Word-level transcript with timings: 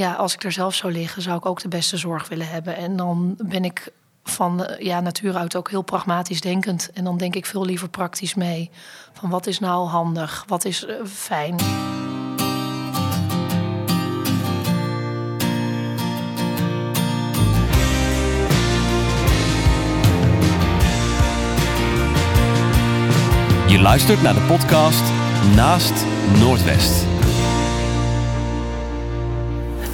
ja, 0.00 0.12
als 0.12 0.34
ik 0.34 0.44
er 0.44 0.52
zelf 0.52 0.74
zou 0.74 0.92
liggen, 0.92 1.22
zou 1.22 1.36
ik 1.36 1.46
ook 1.46 1.60
de 1.62 1.68
beste 1.68 1.96
zorg 1.96 2.28
willen 2.28 2.48
hebben. 2.48 2.76
En 2.76 2.96
dan 2.96 3.34
ben 3.38 3.64
ik 3.64 3.92
van 4.24 4.64
eh, 4.64 4.84
ja, 4.84 5.00
natuur 5.00 5.36
uit 5.36 5.56
ook 5.56 5.70
heel 5.70 5.82
pragmatisch 5.82 6.40
denkend. 6.40 6.90
En 6.94 7.04
dan 7.04 7.16
denk 7.16 7.34
ik 7.34 7.46
veel 7.46 7.64
liever 7.64 7.88
praktisch 7.88 8.34
mee. 8.34 8.70
Van 9.12 9.30
wat 9.30 9.46
is 9.46 9.58
nou 9.58 9.88
handig? 9.88 10.44
Wat 10.46 10.64
is 10.64 10.86
uh, 10.86 10.94
fijn? 11.06 11.56
Je 23.66 23.78
luistert 23.80 24.22
naar 24.22 24.34
de 24.34 24.44
podcast 24.48 25.04
Naast 25.54 26.04
Noordwest. 26.38 27.19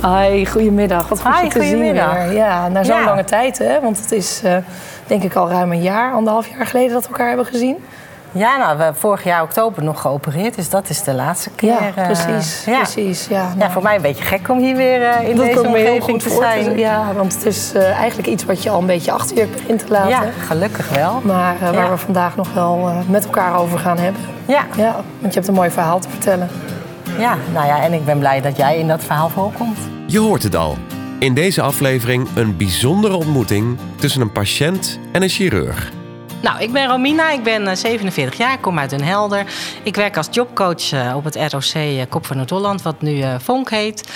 Hi, 0.02 0.44
goedemiddag. 0.46 1.08
Wat 1.08 1.20
goed 1.20 1.34
Hi, 1.36 1.44
je 1.44 1.50
te 1.50 1.62
zien 1.62 1.78
weer. 1.78 1.94
Ja, 2.34 2.68
na 2.68 2.84
zo'n 2.84 2.96
Ja. 2.96 3.04
lange 3.04 3.24
tijd, 3.24 3.58
hè? 3.58 3.80
Want 3.80 3.98
het 4.00 4.12
is 4.12 4.40
eh, 4.44 4.56
denk 5.06 5.22
ik 5.22 5.34
al 5.34 5.48
ruim 5.50 5.72
een 5.72 5.82
jaar, 5.82 6.12
anderhalf 6.12 6.46
jaar 6.48 6.66
geleden 6.66 6.92
dat 6.92 7.02
we 7.02 7.08
elkaar 7.08 7.28
hebben 7.28 7.46
gezien. 7.46 7.76
Ja, 8.32 8.56
nou, 8.56 8.76
we 8.76 8.82
hebben 8.82 9.00
vorig 9.00 9.24
jaar 9.24 9.42
oktober 9.42 9.82
nog 9.82 10.00
geopereerd, 10.00 10.54
dus 10.56 10.68
dat 10.70 10.88
is 10.88 11.02
de 11.02 11.14
laatste 11.14 11.50
keer. 11.50 11.68
Ja, 11.70 11.90
eh, 11.94 12.04
precies. 12.04 12.64
ja. 12.64 12.76
precies 12.78 13.26
ja, 13.26 13.36
Ja, 13.40 13.54
nou, 13.56 13.72
voor 13.72 13.82
mij 13.82 13.96
een 13.96 14.02
beetje 14.02 14.24
gek 14.24 14.48
om 14.48 14.58
hier 14.58 14.76
weer 14.76 15.02
eh, 15.02 15.28
in 15.28 15.36
dat 15.36 15.44
deze 15.46 15.60
omgeving 15.66 16.02
goed 16.02 16.22
te 16.22 16.30
zijn. 16.40 16.78
Ja, 16.78 17.02
want 17.16 17.34
het 17.34 17.46
is 17.46 17.72
eigenlijk 17.74 18.28
iets 18.28 18.44
wat 18.44 18.62
je 18.62 18.70
al 18.70 18.78
een 18.80 18.86
beetje 18.86 19.12
achter 19.12 19.36
je 19.36 19.46
begint 19.46 19.86
te 19.86 19.92
laten. 19.92 20.08
Ja, 20.10 20.22
gelukkig 20.46 20.88
wel. 20.88 21.20
Maar 21.24 21.56
waar 21.60 21.74
Ja. 21.74 21.90
we 21.90 21.96
vandaag 21.96 22.36
nog 22.36 22.52
wel 22.54 22.90
met 23.08 23.24
elkaar 23.24 23.58
over 23.58 23.78
gaan 23.78 23.98
hebben. 23.98 24.20
Ja, 24.46 24.64
Ja, 24.76 24.92
want 25.18 25.32
je 25.32 25.38
hebt 25.38 25.48
een 25.48 25.54
mooi 25.54 25.70
verhaal 25.70 25.98
te 25.98 26.08
vertellen. 26.08 26.48
Ja, 27.18 27.38
nou 27.52 27.66
ja, 27.66 27.82
en 27.82 27.92
ik 27.92 28.04
ben 28.04 28.18
blij 28.18 28.40
dat 28.40 28.56
jij 28.56 28.78
in 28.78 28.88
dat 28.88 29.04
verhaal 29.04 29.28
voorkomt. 29.28 29.78
Je 30.06 30.18
hoort 30.18 30.42
het 30.42 30.56
al. 30.56 30.76
In 31.18 31.34
deze 31.34 31.62
aflevering 31.62 32.28
een 32.34 32.56
bijzondere 32.56 33.14
ontmoeting 33.16 33.78
tussen 33.96 34.20
een 34.20 34.32
patiënt 34.32 34.98
en 35.12 35.22
een 35.22 35.28
chirurg. 35.28 35.92
Nou, 36.42 36.60
ik 36.60 36.72
ben 36.72 36.86
Romina, 36.88 37.30
ik 37.30 37.42
ben 37.42 37.66
eh, 37.68 37.74
47 37.76 38.38
jaar, 38.38 38.52
ik 38.52 38.60
kom 38.60 38.78
uit 38.78 38.90
Den 38.90 39.02
Helder. 39.02 39.46
Ik 39.82 39.94
werk 39.96 40.16
als 40.16 40.28
jobcoach 40.30 40.92
eh, 40.92 41.12
op 41.16 41.24
het 41.24 41.36
ROC 41.52 41.64
eh, 41.74 42.02
Kop 42.08 42.26
van 42.26 42.36
Noord-Holland, 42.36 42.82
wat 42.82 43.00
nu 43.02 43.20
eh, 43.20 43.34
Vonk 43.38 43.70
heet. 43.70 44.08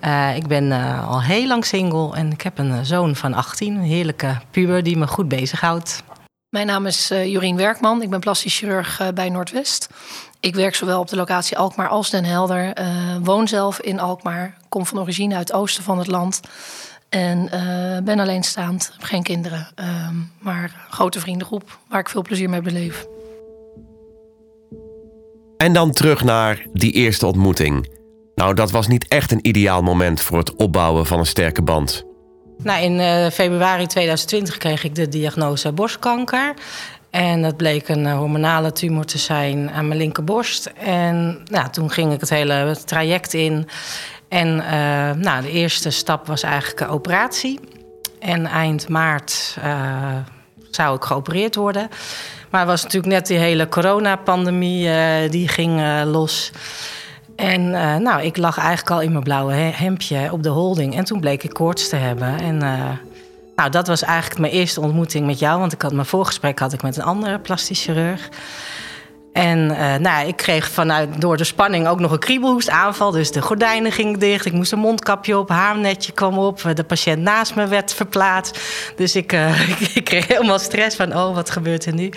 Eh, 0.00 0.36
ik 0.36 0.46
ben 0.46 0.72
eh, 0.72 1.08
al 1.08 1.22
heel 1.22 1.46
lang 1.46 1.64
single 1.64 2.14
en 2.14 2.32
ik 2.32 2.42
heb 2.42 2.58
een 2.58 2.72
eh, 2.72 2.78
zoon 2.82 3.16
van 3.16 3.34
18, 3.34 3.74
een 3.74 3.82
heerlijke 3.82 4.36
puber 4.50 4.82
die 4.82 4.96
me 4.96 5.06
goed 5.06 5.28
bezighoudt. 5.28 6.02
Mijn 6.48 6.66
naam 6.66 6.86
is 6.86 7.10
eh 7.10 7.26
Jorien 7.26 7.56
Werkman. 7.56 8.02
Ik 8.02 8.10
ben 8.10 8.20
plastisch 8.20 8.58
chirurg 8.58 9.00
eh, 9.00 9.08
bij 9.14 9.28
Noordwest. 9.28 9.88
Ik 10.46 10.54
werk 10.54 10.74
zowel 10.74 11.00
op 11.00 11.08
de 11.08 11.16
locatie 11.16 11.58
Alkmaar 11.58 11.88
als 11.88 12.10
Den 12.10 12.24
Helder. 12.24 12.72
Eh, 12.72 12.86
woon 13.22 13.48
zelf 13.48 13.80
in 13.80 14.00
Alkmaar. 14.00 14.56
Kom 14.68 14.86
van 14.86 14.98
origine 14.98 15.36
uit 15.36 15.48
het 15.48 15.56
oosten 15.56 15.84
van 15.84 15.98
het 15.98 16.06
land. 16.06 16.40
En 17.08 17.48
eh, 17.50 18.02
ben 18.02 18.18
alleenstaand. 18.18 18.90
Heb 18.92 19.02
geen 19.02 19.22
kinderen. 19.22 19.68
ehm, 19.74 20.14
maar 20.38 20.62
een 20.62 20.92
grote 20.92 21.20
vriendengroep 21.20 21.78
waar 21.88 22.00
ik 22.00 22.08
veel 22.08 22.22
plezier 22.22 22.50
mee 22.50 22.62
beleef. 22.62 23.06
En 25.56 25.72
dan 25.72 25.92
terug 25.92 26.24
naar 26.24 26.66
die 26.72 26.92
eerste 26.92 27.26
ontmoeting. 27.26 27.88
Nou, 28.34 28.54
dat 28.54 28.70
was 28.70 28.86
niet 28.86 29.08
echt 29.08 29.32
een 29.32 29.46
ideaal 29.46 29.82
moment 29.82 30.20
voor 30.20 30.38
het 30.38 30.56
opbouwen 30.56 31.06
van 31.06 31.18
een 31.18 31.26
sterke 31.26 31.62
band. 31.62 32.04
Nou, 32.62 32.82
in 32.82 33.00
eh, 33.00 33.30
februari 33.30 33.86
2020 33.86 34.56
kreeg 34.56 34.84
ik 34.84 34.94
de 34.94 35.08
diagnose 35.08 35.72
borstkanker. 35.72 36.54
En 37.16 37.42
dat 37.42 37.56
bleek 37.56 37.88
een 37.88 38.06
eh, 38.06 38.16
hormonale 38.16 38.72
tumor 38.72 39.04
te 39.04 39.18
zijn 39.18 39.70
aan 39.70 39.88
mijn 39.88 40.00
linkerborst. 40.00 40.66
En 40.66 41.38
nou, 41.44 41.70
toen 41.70 41.90
ging 41.90 42.12
ik 42.12 42.20
het 42.20 42.30
hele 42.30 42.76
traject 42.84 43.34
in. 43.34 43.68
En 44.28 44.60
eh, 44.60 45.10
nou, 45.16 45.42
de 45.42 45.50
eerste 45.50 45.90
stap 45.90 46.26
was 46.26 46.42
eigenlijk 46.42 46.80
een 46.80 46.88
operatie. 46.88 47.60
En 48.18 48.46
eind 48.46 48.88
maart 48.88 49.56
eh, 49.62 50.16
zou 50.70 50.96
ik 50.96 51.04
geopereerd 51.04 51.54
worden. 51.54 51.88
Maar 52.50 52.66
was 52.66 52.82
natuurlijk 52.82 53.12
net 53.12 53.26
die 53.26 53.38
hele 53.38 53.68
coronapandemie, 53.68 54.88
die 55.28 55.48
ging 55.48 56.02
los. 56.04 56.50
En 57.36 57.70
nou, 58.02 58.22
ik 58.22 58.36
lag 58.36 58.58
eigenlijk 58.58 58.90
al 58.90 59.00
in 59.00 59.12
mijn 59.12 59.24
blauwe 59.24 59.52
he- 59.52 59.84
hemdje 59.84 60.32
op 60.32 60.42
de 60.42 60.48
holding. 60.48 60.96
En 60.96 61.04
toen 61.04 61.20
bleek 61.20 61.42
ik 61.42 61.52
koorts 61.52 61.88
te 61.88 61.96
hebben. 61.96 62.40
En 62.40 62.58
nou, 63.56 63.70
dat 63.70 63.86
was 63.86 64.02
eigenlijk 64.02 64.40
mijn 64.40 64.52
eerste 64.52 64.80
ontmoeting 64.80 65.26
met 65.26 65.38
jou. 65.38 65.58
Want 65.60 65.72
ik 65.72 65.82
had 65.82 65.92
mijn 65.92 66.06
voorgesprek 66.06 66.58
had 66.58 66.72
ik 66.72 66.82
met 66.82 66.96
een 66.96 67.02
andere 67.02 67.38
plastisch 67.38 67.84
chirurg. 67.84 68.28
En 69.36 69.70
eh, 69.70 69.94
nou, 69.94 70.26
ik 70.28 70.36
kreeg 70.36 70.70
vanuit, 70.70 71.20
door 71.20 71.36
de 71.36 71.44
spanning 71.44 71.88
ook 71.88 72.00
nog 72.00 72.12
een 72.12 72.18
kriebelhoestaanval. 72.18 73.10
Dus 73.10 73.30
de 73.30 73.42
gordijnen 73.42 73.92
gingen 73.92 74.18
dicht. 74.18 74.46
Ik 74.46 74.52
moest 74.52 74.72
een 74.72 74.78
mondkapje 74.78 75.38
op, 75.38 75.48
haarnetje 75.48 76.12
kwam 76.12 76.38
op. 76.38 76.62
De 76.74 76.84
patiënt 76.84 77.22
naast 77.22 77.54
me 77.54 77.66
werd 77.66 77.94
verplaatst. 77.94 78.60
Dus 78.96 79.16
ik, 79.16 79.32
eh, 79.32 79.68
ik, 79.94 80.04
kreeg 80.04 80.26
helemaal 80.26 80.58
stress 80.58 80.96
van, 80.96 81.16
oh, 81.16 81.34
wat 81.34 81.50
gebeurt 81.50 81.84
er 81.84 81.94
nu? 81.94 82.12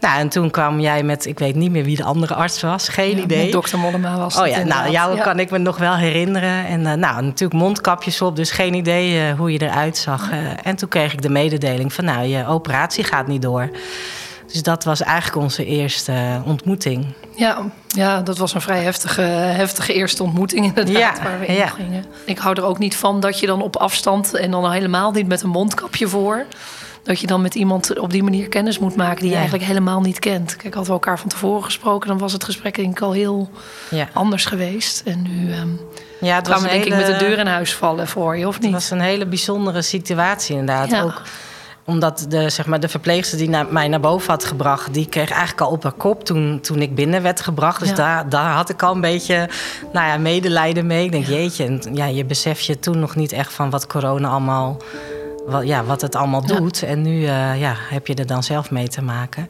Nou, 0.00 0.18
en 0.18 0.28
toen 0.28 0.50
kwam 0.50 0.80
jij 0.80 1.02
met, 1.02 1.26
ik 1.26 1.38
weet 1.38 1.54
niet 1.54 1.70
meer 1.70 1.84
wie 1.84 1.96
de 1.96 2.04
andere 2.04 2.34
arts 2.34 2.60
was. 2.62 2.88
Geen 2.88 3.16
Ja, 3.16 3.22
idee. 3.22 3.50
Dokter 3.50 3.78
Mollema 3.78 4.16
was 4.16 4.40
Oh 4.40 4.46
ja, 4.46 4.62
nou, 4.62 4.90
jou 4.90 5.16
Ja. 5.16 5.22
kan 5.22 5.38
ik 5.38 5.50
me 5.50 5.58
nog 5.58 5.78
wel 5.78 5.94
herinneren. 5.94 6.66
En 6.66 6.86
eh, 6.86 6.92
nou, 6.92 7.22
natuurlijk 7.22 7.60
mondkapjes 7.60 8.22
op, 8.22 8.36
dus 8.36 8.50
geen 8.50 8.74
idee 8.74 9.32
hoe 9.34 9.52
je 9.52 9.62
eruit 9.62 9.96
zag. 9.96 10.30
En 10.62 10.76
toen 10.76 10.88
kreeg 10.88 11.12
ik 11.12 11.22
de 11.22 11.30
mededeling 11.30 11.92
van, 11.92 12.04
nou, 12.04 12.26
je 12.26 12.46
operatie 12.46 13.04
gaat 13.04 13.26
niet 13.26 13.42
door. 13.42 13.70
Dus 14.52 14.62
dat 14.62 14.84
was 14.84 15.02
eigenlijk 15.02 15.42
onze 15.42 15.64
eerste 15.64 16.12
eh, 16.12 16.40
ontmoeting. 16.46 17.06
Ja, 17.36 17.58
ja, 17.88 18.20
dat 18.20 18.38
was 18.38 18.54
een 18.54 18.60
vrij 18.60 18.82
heftige, 18.82 19.20
heftige 19.22 19.92
eerste 19.94 20.22
ontmoeting 20.22 20.64
inderdaad, 20.64 20.96
Ja, 20.96 21.22
waar 21.22 21.38
we 21.38 21.46
in 21.46 21.54
ja. 21.54 21.66
gingen. 21.66 22.04
Ik 22.24 22.38
hou 22.38 22.54
er 22.56 22.64
ook 22.64 22.78
niet 22.78 22.96
van 22.96 23.20
dat 23.20 23.40
je 23.40 23.46
dan 23.46 23.62
op 23.62 23.76
afstand 23.76 24.34
en 24.34 24.50
dan 24.50 24.70
helemaal 24.72 25.10
niet 25.12 25.26
met 25.26 25.42
een 25.42 25.48
mondkapje 25.50 26.08
voor... 26.08 26.44
dat 27.02 27.20
je 27.20 27.26
dan 27.26 27.42
met 27.42 27.54
iemand 27.54 27.98
op 27.98 28.10
die 28.10 28.22
manier 28.22 28.48
kennis 28.48 28.78
moet 28.78 28.96
maken 28.96 29.16
die 29.16 29.24
je 29.26 29.30
Ja. 29.32 29.36
eigenlijk 29.38 29.68
helemaal 29.68 30.00
niet 30.00 30.18
kent. 30.18 30.56
Kijk, 30.56 30.74
hadden 30.74 30.84
we 30.84 30.90
elkaar 30.92 31.18
van 31.18 31.28
tevoren 31.28 31.64
gesproken... 31.64 32.08
dan 32.08 32.18
was 32.18 32.32
het 32.32 32.44
gesprek 32.44 32.74
denk 32.76 32.90
ik 32.90 33.00
al 33.02 33.12
heel 33.12 33.50
anders 34.12 34.44
geweest. 34.44 35.02
En 35.04 35.22
nu 35.22 35.52
ehm 35.52 35.68
ja 36.20 36.34
het 36.36 36.48
gaan 36.48 36.62
we 36.62 36.68
denk 36.68 36.84
ik 36.84 36.94
met 36.94 37.06
de 37.06 37.16
deur 37.16 37.38
in 37.38 37.46
huis 37.46 37.74
vallen 37.74 38.08
voor 38.08 38.36
je, 38.36 38.46
of 38.48 38.54
Het 38.54 38.62
niet? 38.62 38.72
was 38.72 38.90
een 38.90 39.00
hele 39.00 39.26
bijzondere 39.26 39.82
situatie 39.82 40.56
inderdaad. 40.56 40.90
Ja. 40.90 41.02
Ook 41.02 41.22
omdat 41.86 42.26
de, 42.28 42.50
zeg 42.50 42.66
maar, 42.66 42.80
de 42.80 42.88
verpleegster 42.88 43.38
die 43.38 43.48
naar, 43.48 43.66
mij 43.70 43.88
naar 43.88 44.00
boven 44.00 44.30
had 44.30 44.44
gebracht... 44.44 44.94
die 44.94 45.06
kreeg 45.06 45.30
eigenlijk 45.30 45.60
al 45.60 45.70
op 45.70 45.82
haar 45.82 45.92
kop 45.92 46.24
toen, 46.24 46.60
toen 46.60 46.82
ik 46.82 46.94
binnen 46.94 47.22
werd 47.22 47.40
gebracht. 47.40 47.80
Dus 47.80 47.88
Ja. 47.88 47.94
daar, 47.94 48.28
daar 48.28 48.50
had 48.52 48.68
ik 48.68 48.82
al 48.82 48.94
een 48.94 49.00
beetje 49.00 49.48
nou 49.92 50.06
ja, 50.06 50.16
medelijden 50.16 50.86
mee. 50.86 51.04
Ik 51.04 51.12
denk, 51.12 51.26
jeetje, 51.26 51.64
en, 51.64 51.80
ja, 51.94 52.06
je 52.06 52.24
besef 52.24 52.60
je 52.60 52.78
toen 52.78 52.98
nog 52.98 53.16
niet 53.16 53.32
echt 53.32 53.52
van 53.52 53.70
wat 53.70 53.86
corona 53.86 54.28
allemaal... 54.28 54.76
Wat, 55.46 55.66
ja, 55.66 55.84
wat 55.84 56.00
het 56.00 56.14
allemaal 56.14 56.42
Ja. 56.46 56.54
doet. 56.56 56.82
En 56.82 57.02
nu 57.02 57.24
eh, 57.24 57.60
ja, 57.60 57.74
heb 57.76 58.06
je 58.06 58.14
er 58.14 58.26
dan 58.26 58.42
zelf 58.42 58.70
mee 58.70 58.88
te 58.88 59.02
maken. 59.02 59.48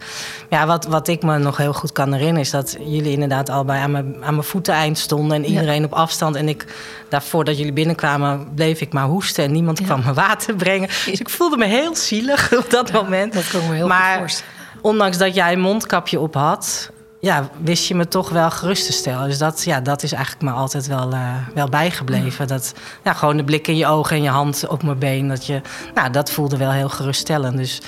Ja, 0.50 0.66
wat, 0.66 0.86
wat 0.86 1.08
ik 1.08 1.22
me 1.22 1.38
nog 1.38 1.56
heel 1.56 1.72
goed 1.72 1.92
kan 1.92 2.12
herinneren... 2.12 2.40
is 2.40 2.50
dat 2.50 2.76
jullie 2.80 3.12
inderdaad 3.12 3.48
al 3.50 3.64
bij 3.64 3.78
aan 3.80 3.90
mijn, 3.90 4.14
aan 4.24 4.34
mijn 4.34 4.46
voeteneind 4.46 4.98
stonden... 4.98 5.36
en 5.36 5.42
Ja. 5.42 5.48
iedereen 5.60 5.84
op 5.84 5.92
afstand. 5.92 6.36
En 6.36 6.48
ik, 6.48 6.64
daarvoor 7.08 7.44
dat 7.44 7.56
jullie 7.58 7.72
binnenkwamen, 7.72 8.48
bleef 8.54 8.80
ik 8.80 8.92
maar 8.92 9.04
hoesten... 9.06 9.44
en 9.44 9.52
niemand 9.52 9.78
Ja. 9.78 9.84
kwam 9.84 10.02
me 10.04 10.12
water 10.12 10.54
brengen. 10.54 10.88
Dus 10.88 11.20
ik 11.20 11.28
voelde 11.30 11.56
me 11.56 11.64
heel 11.64 11.96
zielig 11.96 12.52
op 12.64 12.70
dat 12.70 12.92
moment. 12.92 13.32
Dat 13.32 13.42
ik 13.42 13.52
me 13.52 13.74
heel 13.74 13.86
maar 13.86 14.32
ondanks 14.80 15.18
dat 15.18 15.34
jij 15.34 15.52
een 15.52 15.60
mondkapje 15.60 16.20
op 16.20 16.34
had... 16.34 16.90
Ja, 17.20 17.48
wist 17.62 17.86
je 17.88 17.94
me 17.94 18.08
toch 18.08 18.28
wel 18.28 18.50
gerust 18.50 18.86
te 18.86 18.92
stellen. 18.92 19.28
Dus 19.28 19.38
dat, 19.38 19.64
ja, 19.64 19.80
dat 19.80 20.02
is 20.02 20.12
eigenlijk 20.12 20.44
me 20.44 20.50
altijd 20.50 20.86
wel, 20.86 21.12
eh, 21.12 21.34
wel 21.54 21.68
bijgebleven. 21.68 22.46
Dat, 22.48 22.74
ja, 23.04 23.12
gewoon 23.12 23.36
de 23.36 23.44
blik 23.44 23.68
in 23.68 23.76
je 23.76 23.86
ogen 23.86 24.16
en 24.16 24.22
je 24.22 24.28
hand 24.28 24.66
op 24.68 24.82
mijn 24.82 24.98
been. 24.98 25.28
Dat, 25.28 25.46
je, 25.46 25.60
nou, 25.94 26.10
dat 26.10 26.30
voelde 26.30 26.56
wel 26.56 26.70
heel 26.70 26.88
geruststellend. 26.88 27.56
Dus, 27.56 27.80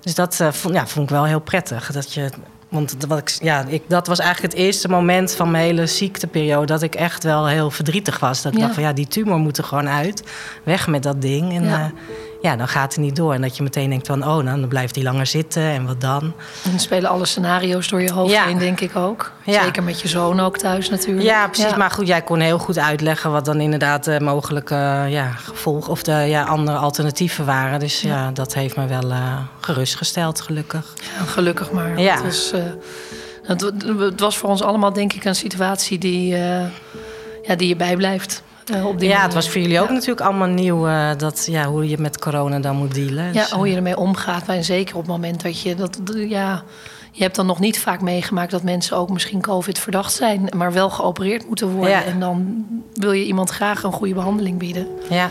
dus 0.00 0.14
dat 0.14 0.40
eh, 0.40 0.52
vond, 0.52 0.74
ja, 0.74 0.86
vond 0.86 1.04
ik 1.10 1.14
wel 1.14 1.24
heel 1.24 1.40
prettig. 1.40 1.92
Dat 1.92 2.12
je, 2.12 2.30
want 2.68 2.96
wat 3.08 3.18
ik, 3.18 3.28
ja, 3.42 3.64
ik, 3.66 3.82
dat 3.88 4.06
was 4.06 4.18
eigenlijk 4.18 4.52
het 4.54 4.62
eerste 4.62 4.88
moment 4.88 5.34
van 5.34 5.50
mijn 5.50 5.64
hele 5.64 5.86
ziekteperiode... 5.86 6.66
dat 6.66 6.82
ik 6.82 6.94
echt 6.94 7.24
wel 7.24 7.46
heel 7.46 7.70
verdrietig 7.70 8.18
was. 8.18 8.42
Dat 8.42 8.52
ik 8.52 8.58
Ja. 8.58 8.64
dacht 8.64 8.74
van 8.76 8.84
ja, 8.84 8.92
die 8.92 9.06
tumor 9.08 9.38
moet 9.38 9.58
er 9.58 9.64
gewoon 9.64 9.88
uit. 9.88 10.22
Weg 10.64 10.86
met 10.86 11.02
dat 11.02 11.22
ding. 11.22 11.52
En 11.54 11.64
Ja. 11.64 11.78
ja. 11.78 11.90
Ja, 12.40 12.56
dan 12.56 12.68
gaat 12.68 12.92
het 12.92 13.02
niet 13.02 13.16
door. 13.16 13.34
En 13.34 13.40
dat 13.40 13.56
je 13.56 13.62
meteen 13.62 13.90
denkt 13.90 14.06
van... 14.06 14.22
oh, 14.22 14.44
nou, 14.44 14.60
dan 14.60 14.68
blijft 14.68 14.94
die 14.94 15.02
langer 15.02 15.26
zitten 15.26 15.62
en 15.62 15.86
wat 15.86 16.00
dan? 16.00 16.32
Dan 16.70 16.80
spelen 16.80 17.10
alle 17.10 17.26
sceario's 17.26 17.88
door 17.88 18.02
je 18.02 18.12
hoofd 18.12 18.32
Ja. 18.32 18.44
heen, 18.44 18.58
denk 18.58 18.80
ik 18.80 18.96
ook. 18.96 19.32
Ja. 19.44 19.62
Zeker 19.62 19.82
met 19.82 20.00
je 20.00 20.08
zoon 20.08 20.40
ook 20.40 20.58
thuis 20.58 20.90
natuurlijk. 20.90 21.26
Ja, 21.26 21.48
precies. 21.48 21.76
Maar 21.76 21.90
goed, 21.90 22.06
jij 22.06 22.22
kon 22.22 22.40
heel 22.40 22.58
goed 22.58 22.78
uitleggen 22.78 23.30
wat 23.32 23.44
dan 23.44 23.60
inderdaad 23.60 24.04
de 24.04 24.20
mogelijke 24.20 24.74
ja, 25.08 25.30
gevolgen 25.30 25.90
of 25.90 26.02
de 26.02 26.12
ja, 26.12 26.42
andere 26.44 26.76
alternatieven 26.76 27.44
waren. 27.44 27.80
Dus 27.80 28.00
ja, 28.00 28.30
dat 28.30 28.54
heeft 28.54 28.76
me 28.76 28.86
wel 28.86 29.10
eh, 29.10 29.38
gerustgesteld, 29.60 30.40
gelukkig. 30.40 30.94
Ja, 31.18 31.24
gelukkig 31.24 31.70
maar. 31.72 32.00
Ja. 32.00 32.14
Het, 32.14 32.22
was, 32.22 32.52
eh, 32.52 32.62
het, 33.42 33.60
het 33.98 34.20
was 34.20 34.36
voor 34.36 34.48
ons 34.48 34.62
allemaal 34.62 34.92
denk 34.92 35.12
ik 35.12 35.24
een 35.24 35.34
situatie 35.34 35.98
die, 35.98 36.34
eh, 36.34 36.64
ja, 37.42 37.54
die 37.56 37.68
je 37.68 37.76
bijblijft. 37.76 38.42
Eh, 38.70 38.86
op 38.86 38.98
die 38.98 39.08
Ja, 39.08 39.22
het 39.22 39.34
was 39.34 39.50
voor 39.50 39.60
jullie 39.60 39.80
ook 39.80 39.86
Ja. 39.88 39.92
natuurlijk 39.92 40.20
allemaal 40.20 40.48
nieuw 40.48 40.86
dat, 41.16 41.46
ja, 41.50 41.64
hoe 41.64 41.88
je 41.88 41.98
met 41.98 42.18
corona 42.18 42.58
dan 42.58 42.76
moet 42.76 42.94
dealen. 42.94 43.24
Ja, 43.24 43.32
Dus, 43.32 43.50
hoe 43.50 43.68
je 43.68 43.76
ermee 43.76 43.96
omgaat. 43.96 44.48
En 44.48 44.64
zeker 44.64 44.94
op 44.94 45.00
het 45.00 45.10
moment 45.10 45.42
dat 45.42 45.60
je 45.60 45.74
dat, 45.74 45.98
ja, 46.28 46.62
je 47.12 47.22
hebt 47.22 47.36
dan 47.36 47.46
nog 47.46 47.58
niet 47.60 47.78
vaak 47.80 48.00
meegemaakt 48.00 48.50
dat 48.50 48.62
mensen 48.62 48.96
ook 48.96 49.10
misschien 49.10 49.40
COVID 49.40 49.78
verdacht 49.78 50.12
zijn, 50.12 50.48
maar 50.56 50.72
wel 50.72 50.90
geopereerd 50.90 51.46
moeten 51.46 51.68
worden. 51.68 51.90
Ja. 51.90 52.04
En 52.04 52.20
dan 52.20 52.66
wil 52.94 53.12
je 53.12 53.24
iemand 53.24 53.50
graag 53.50 53.82
een 53.82 53.92
goede 53.92 54.14
behandeling 54.14 54.58
bieden. 54.58 54.86
Ja. 55.08 55.28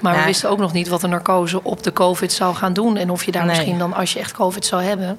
Maar 0.00 0.16
we 0.18 0.24
wisten 0.24 0.50
ook 0.50 0.58
nog 0.58 0.72
niet 0.72 0.88
wat 0.88 1.00
de 1.00 1.06
narcose 1.06 1.62
op 1.64 1.82
de 1.82 1.92
COVID 1.92 2.32
zou 2.32 2.54
gaan 2.54 2.72
doen. 2.72 2.96
En 2.96 3.10
of 3.10 3.24
je 3.24 3.32
daar 3.32 3.44
Nee. 3.44 3.50
misschien 3.56 3.78
dan, 3.78 3.94
als 3.94 4.12
je 4.12 4.18
echt 4.18 4.32
COVID 4.32 4.64
zou 4.66 4.82
hebben, 4.82 5.18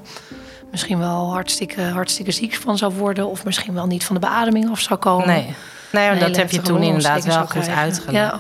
misschien 0.72 1.00
wel 1.00 1.32
hartstikke, 1.34 1.82
hartstikke 1.82 2.32
ziek 2.32 2.54
van 2.56 2.78
zou 2.78 2.94
worden. 2.94 3.28
Of 3.30 3.46
misschien 3.46 3.74
wel 3.74 3.86
niet 3.88 4.04
van 4.04 4.16
de 4.16 4.22
beademing 4.22 4.72
af 4.72 4.80
zou 4.80 5.00
komen. 5.00 5.28
Nee. 5.28 5.54
Nee, 5.92 6.10
Een 6.10 6.20
dat 6.20 6.36
heb 6.36 6.52
je 6.52 6.62
toen 6.62 6.84
inderdaad 6.84 7.26
wel 7.26 7.46
goed 7.48 7.68
uitgelegd. 7.68 8.16
Ja, 8.32 8.40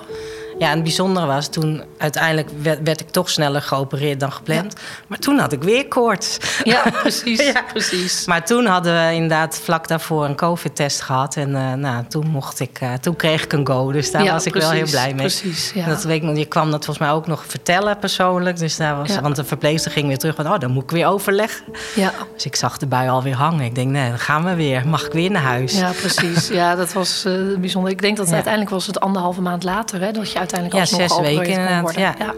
Ja, 0.62 0.68
en 0.68 0.74
het 0.74 0.84
bijzondere 0.84 1.26
was, 1.26 1.48
toen 1.48 1.84
uiteindelijk 1.98 2.50
werd, 2.62 2.80
werd 2.84 3.00
ik 3.00 3.10
toch 3.10 3.30
sneller 3.30 3.62
geopereerd 3.62 4.20
dan 4.20 4.32
gepland. 4.32 4.74
Maar 5.08 5.20
toen 5.20 5.40
had 5.40 5.52
ik 5.52 5.64
weer 5.64 5.88
koorts. 5.88 6.38
ja 6.64 6.84
precies. 7.02 7.40
Ja. 7.40 7.64
precies. 7.72 8.26
Maar 8.26 8.46
toen 8.46 8.66
hadden 8.66 8.94
we 8.94 9.14
inderdaad 9.14 9.60
vlak 9.64 9.88
daarvoor 9.88 10.26
een 10.26 10.36
COVID-test 10.36 11.02
gehad. 11.02 11.36
En 11.36 11.56
eh, 11.56 11.74
nou, 11.74 12.06
toen, 12.08 12.28
mocht 12.28 12.60
ik, 12.60 12.78
eh, 12.82 12.94
toen 12.94 13.16
kreeg 13.16 13.44
ik 13.44 13.54
een 13.54 13.68
go. 13.68 13.92
Dus 13.92 14.12
daar 14.12 14.24
Ja, 14.24 14.32
was 14.32 14.46
ik 14.46 14.54
wel 14.54 14.72
heel 14.72 14.90
blij 14.90 15.08
mee. 15.08 15.16
Precies, 15.16 15.72
ja. 15.74 15.86
Dat 15.86 16.04
weet 16.04 16.16
ik 16.16 16.24
nog. 16.24 16.38
Je 16.38 16.46
kwam 16.46 16.72
dat 16.72 16.86
volgens 16.86 17.08
mij 17.08 17.16
ook 17.16 17.28
nog 17.28 17.46
vertellen 17.48 17.98
persoonlijk. 17.98 18.58
Dus 18.58 18.78
daar 18.78 18.98
was. 18.98 19.20
Want 19.20 19.36
de 19.36 19.44
verpleegster 19.44 19.92
ging 19.92 20.08
weer 20.08 20.18
terug. 20.18 20.36
Van, 20.36 20.48
oh, 20.48 20.60
dan 20.60 20.72
moet 20.72 20.84
ik 20.84 20.92
weer 20.92 21.08
overleggen. 21.08 21.66
ja. 21.96 22.14
Dus 22.34 22.46
ik 22.46 22.56
zag 22.56 22.78
de 22.78 22.88
bui 22.88 23.10
alweer 23.10 23.36
hangen. 23.36 23.66
Ik 23.66 23.76
denk, 23.76 23.92
nee, 23.92 24.10
dan 24.10 24.20
gaan 24.20 24.44
we 24.44 24.56
weer. 24.56 24.88
Mag 24.88 25.06
ik 25.06 25.12
weer 25.12 25.32
naar 25.32 25.42
huis? 25.42 25.78
Ja, 25.78 25.92
precies. 25.92 26.48
Ja, 26.48 26.76
dat 26.76 26.94
was 26.94 27.26
eh, 27.26 27.34
bijzonder. 27.58 27.92
Ik 27.92 28.02
denk 28.02 28.18
dat 28.18 28.32
uiteindelijk 28.32 28.72
was 28.72 28.88
het 28.88 29.00
anderhalve 29.00 29.42
maand 29.42 29.64
later... 29.64 30.02
Hè, 30.02 30.12
dat 30.12 30.32
je 30.32 30.40
uiteindelijk 30.54 30.74
Ja, 30.74 30.80
alsnog 30.80 31.02
zes 31.02 31.12
geopereerd 31.12 31.48
weken 31.48 31.84
kon 31.84 31.94
inderdaad, 31.94 32.18
ja. 32.18 32.34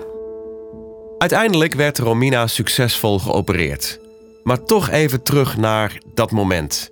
Uiteindelijk 1.18 1.74
werd 1.74 1.98
Romina 1.98 2.48
succesvol 2.48 3.20
geopereerd. 3.20 4.00
Maar 4.44 4.64
toch 4.64 4.90
even 4.90 5.24
terug 5.24 5.58
naar 5.58 5.98
dat 6.14 6.32
moment. 6.32 6.90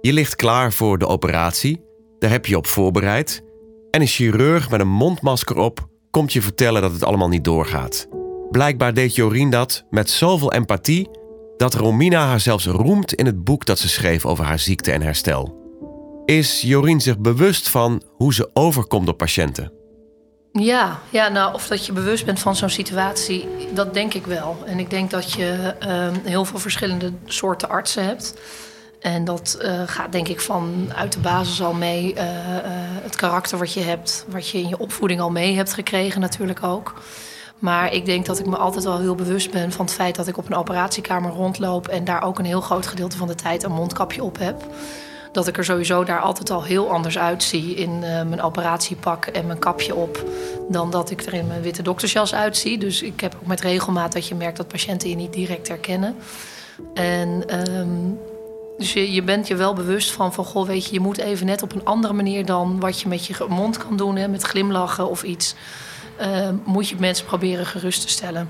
Je 0.00 0.12
ligt 0.12 0.36
klaar 0.36 0.72
voor 0.72 0.98
de 0.98 1.06
operatie, 1.06 1.84
daar 2.18 2.30
heb 2.30 2.46
je 2.46 2.56
op 2.56 2.66
voorbereid. 2.66 3.42
En 3.90 4.00
een 4.00 4.06
chirurg 4.06 4.70
met 4.70 4.80
een 4.80 4.88
mondmasker 4.88 5.56
op 5.56 5.88
komt 6.10 6.32
je 6.32 6.42
vertellen 6.42 6.82
dat 6.82 6.92
het 6.92 7.04
allemaal 7.04 7.28
niet 7.28 7.44
doorgaat. 7.44 8.08
Blijkbaar 8.50 8.94
deed 8.94 9.14
Jorien 9.14 9.50
dat 9.50 9.84
met 9.90 10.10
zoveel 10.10 10.52
empathie 10.52 11.08
dat 11.56 11.74
Romina 11.74 12.26
haar 12.26 12.40
zelfs 12.40 12.66
roemt 12.66 13.14
in 13.14 13.26
het 13.26 13.44
boek 13.44 13.66
dat 13.66 13.78
ze 13.78 13.88
schreef 13.88 14.26
over 14.26 14.44
haar 14.44 14.58
ziekte 14.58 14.92
en 14.92 15.02
herstel. 15.02 15.58
Is 16.24 16.60
Jorien 16.60 17.00
zich 17.00 17.18
bewust 17.18 17.68
van 17.68 18.02
hoe 18.08 18.34
ze 18.34 18.50
overkomt 18.52 19.08
op 19.08 19.16
patiënten? 19.18 19.79
Ja, 20.52 21.00
ja 21.10 21.28
nou, 21.28 21.54
of 21.54 21.66
dat 21.66 21.86
je 21.86 21.92
bewust 21.92 22.24
bent 22.24 22.38
van 22.38 22.56
zo'n 22.56 22.68
situatie, 22.68 23.48
dat 23.74 23.94
denk 23.94 24.14
ik 24.14 24.26
wel. 24.26 24.56
En 24.66 24.78
ik 24.78 24.90
denk 24.90 25.10
dat 25.10 25.32
je 25.32 25.74
ehm, 25.78 26.14
heel 26.24 26.44
veel 26.44 26.58
verschillende 26.58 27.12
soorten 27.24 27.68
artsen 27.68 28.04
hebt. 28.04 28.34
En 29.00 29.24
dat 29.24 29.58
eh, 29.60 29.82
gaat 29.86 30.12
denk 30.12 30.28
ik 30.28 30.40
van 30.40 30.92
uit 30.96 31.12
de 31.12 31.18
basis 31.18 31.62
al 31.62 31.72
mee. 31.72 32.14
eh, 32.14 32.56
eh, 32.56 32.64
het 33.02 33.16
karakter 33.16 33.58
wat 33.58 33.72
je 33.72 33.80
hebt, 33.80 34.24
wat 34.28 34.48
je 34.48 34.58
in 34.58 34.68
je 34.68 34.78
opvoeding 34.78 35.20
al 35.20 35.30
mee 35.30 35.56
hebt 35.56 35.72
gekregen 35.72 36.20
natuurlijk 36.20 36.62
ook. 36.62 36.94
Maar 37.58 37.92
ik 37.92 38.04
denk 38.04 38.26
dat 38.26 38.38
ik 38.38 38.46
me 38.46 38.56
altijd 38.56 38.84
wel 38.84 38.98
heel 38.98 39.14
bewust 39.14 39.50
ben 39.50 39.72
van 39.72 39.84
het 39.84 39.94
feit 39.94 40.14
dat 40.16 40.26
ik 40.26 40.36
op 40.36 40.46
een 40.46 40.56
operatiekamer 40.56 41.30
rondloop... 41.30 41.88
en 41.88 42.04
daar 42.04 42.22
ook 42.22 42.38
een 42.38 42.44
heel 42.44 42.60
groot 42.60 42.86
gedeelte 42.86 43.16
van 43.16 43.26
de 43.26 43.34
tijd 43.34 43.62
een 43.62 43.72
mondkapje 43.72 44.24
op 44.24 44.38
heb 44.38 44.62
dat 45.32 45.46
ik 45.46 45.58
er 45.58 45.64
sowieso 45.64 46.04
daar 46.04 46.20
altijd 46.20 46.50
al 46.50 46.62
heel 46.62 46.90
anders 46.90 47.18
uitzie 47.18 47.74
in 47.74 47.90
eh, 47.90 48.22
mijn 48.22 48.42
operatiepak 48.42 49.26
en 49.26 49.46
mijn 49.46 49.58
kapje 49.58 49.94
op. 49.94 50.24
Dan 50.68 50.90
dat 50.90 51.10
ik 51.10 51.22
er 51.22 51.34
in 51.34 51.46
mijn 51.46 51.62
witte 51.62 51.82
doktersjas 51.82 52.34
uitzie. 52.34 52.78
Dus 52.78 53.02
ik 53.02 53.20
heb 53.20 53.34
ook 53.34 53.46
met 53.46 53.60
regelmaat 53.60 54.12
dat 54.12 54.26
je 54.26 54.34
merkt 54.34 54.56
dat 54.56 54.68
patiënten 54.68 55.08
je 55.08 55.16
niet 55.16 55.32
direct 55.32 55.68
herkennen. 55.68 56.16
En 56.94 57.42
ehm, 57.46 57.88
dus 58.78 58.92
je, 58.92 59.12
je 59.12 59.22
bent 59.22 59.46
je 59.46 59.56
wel 59.56 59.74
bewust 59.74 60.10
van, 60.10 60.32
van, 60.32 60.44
goh, 60.44 60.66
weet 60.66 60.86
je, 60.86 60.92
je 60.92 61.00
moet 61.00 61.18
even 61.18 61.46
net 61.46 61.62
op 61.62 61.72
een 61.72 61.84
andere 61.84 62.12
manier 62.12 62.46
dan 62.46 62.80
wat 62.80 63.00
je 63.00 63.08
met 63.08 63.26
je 63.26 63.34
mond 63.48 63.76
kan 63.76 63.96
doen, 63.96 64.16
hè, 64.16 64.28
met 64.28 64.42
glimlachen 64.42 65.10
of 65.10 65.22
iets. 65.22 65.54
eh, 66.16 66.48
moet 66.64 66.88
je 66.88 66.96
mensen 66.98 67.26
proberen 67.26 67.66
gerust 67.66 68.02
te 68.02 68.08
stellen. 68.08 68.48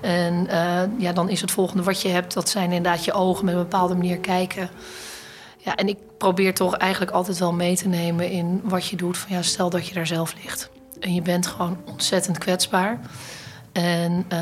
En 0.00 0.46
eh, 0.48 0.82
ja, 0.98 1.12
dan 1.12 1.28
is 1.28 1.40
het 1.40 1.50
volgende 1.50 1.82
wat 1.82 2.02
je 2.02 2.08
hebt, 2.08 2.34
dat 2.34 2.48
zijn 2.48 2.72
inderdaad 2.72 3.04
je 3.04 3.12
ogen 3.12 3.44
met 3.44 3.54
een 3.54 3.60
bepaalde 3.60 3.94
manier 3.94 4.18
kijken. 4.18 4.70
Ja, 5.58 5.76
en 5.76 5.88
ik 5.88 5.98
probeer 6.18 6.54
toch 6.54 6.74
eigenlijk 6.76 7.12
altijd 7.12 7.38
wel 7.38 7.52
mee 7.52 7.76
te 7.76 7.88
nemen 7.88 8.30
in 8.30 8.60
wat 8.64 8.86
je 8.86 8.96
doet. 8.96 9.18
Van 9.18 9.36
ja, 9.36 9.42
stel 9.42 9.70
dat 9.70 9.86
je 9.88 9.94
daar 9.94 10.06
zelf 10.06 10.34
ligt. 10.42 10.70
En 11.00 11.14
je 11.14 11.22
bent 11.22 11.46
gewoon 11.46 11.78
ontzettend 11.84 12.38
kwetsbaar. 12.38 13.00
En 13.72 14.24
eh, 14.28 14.38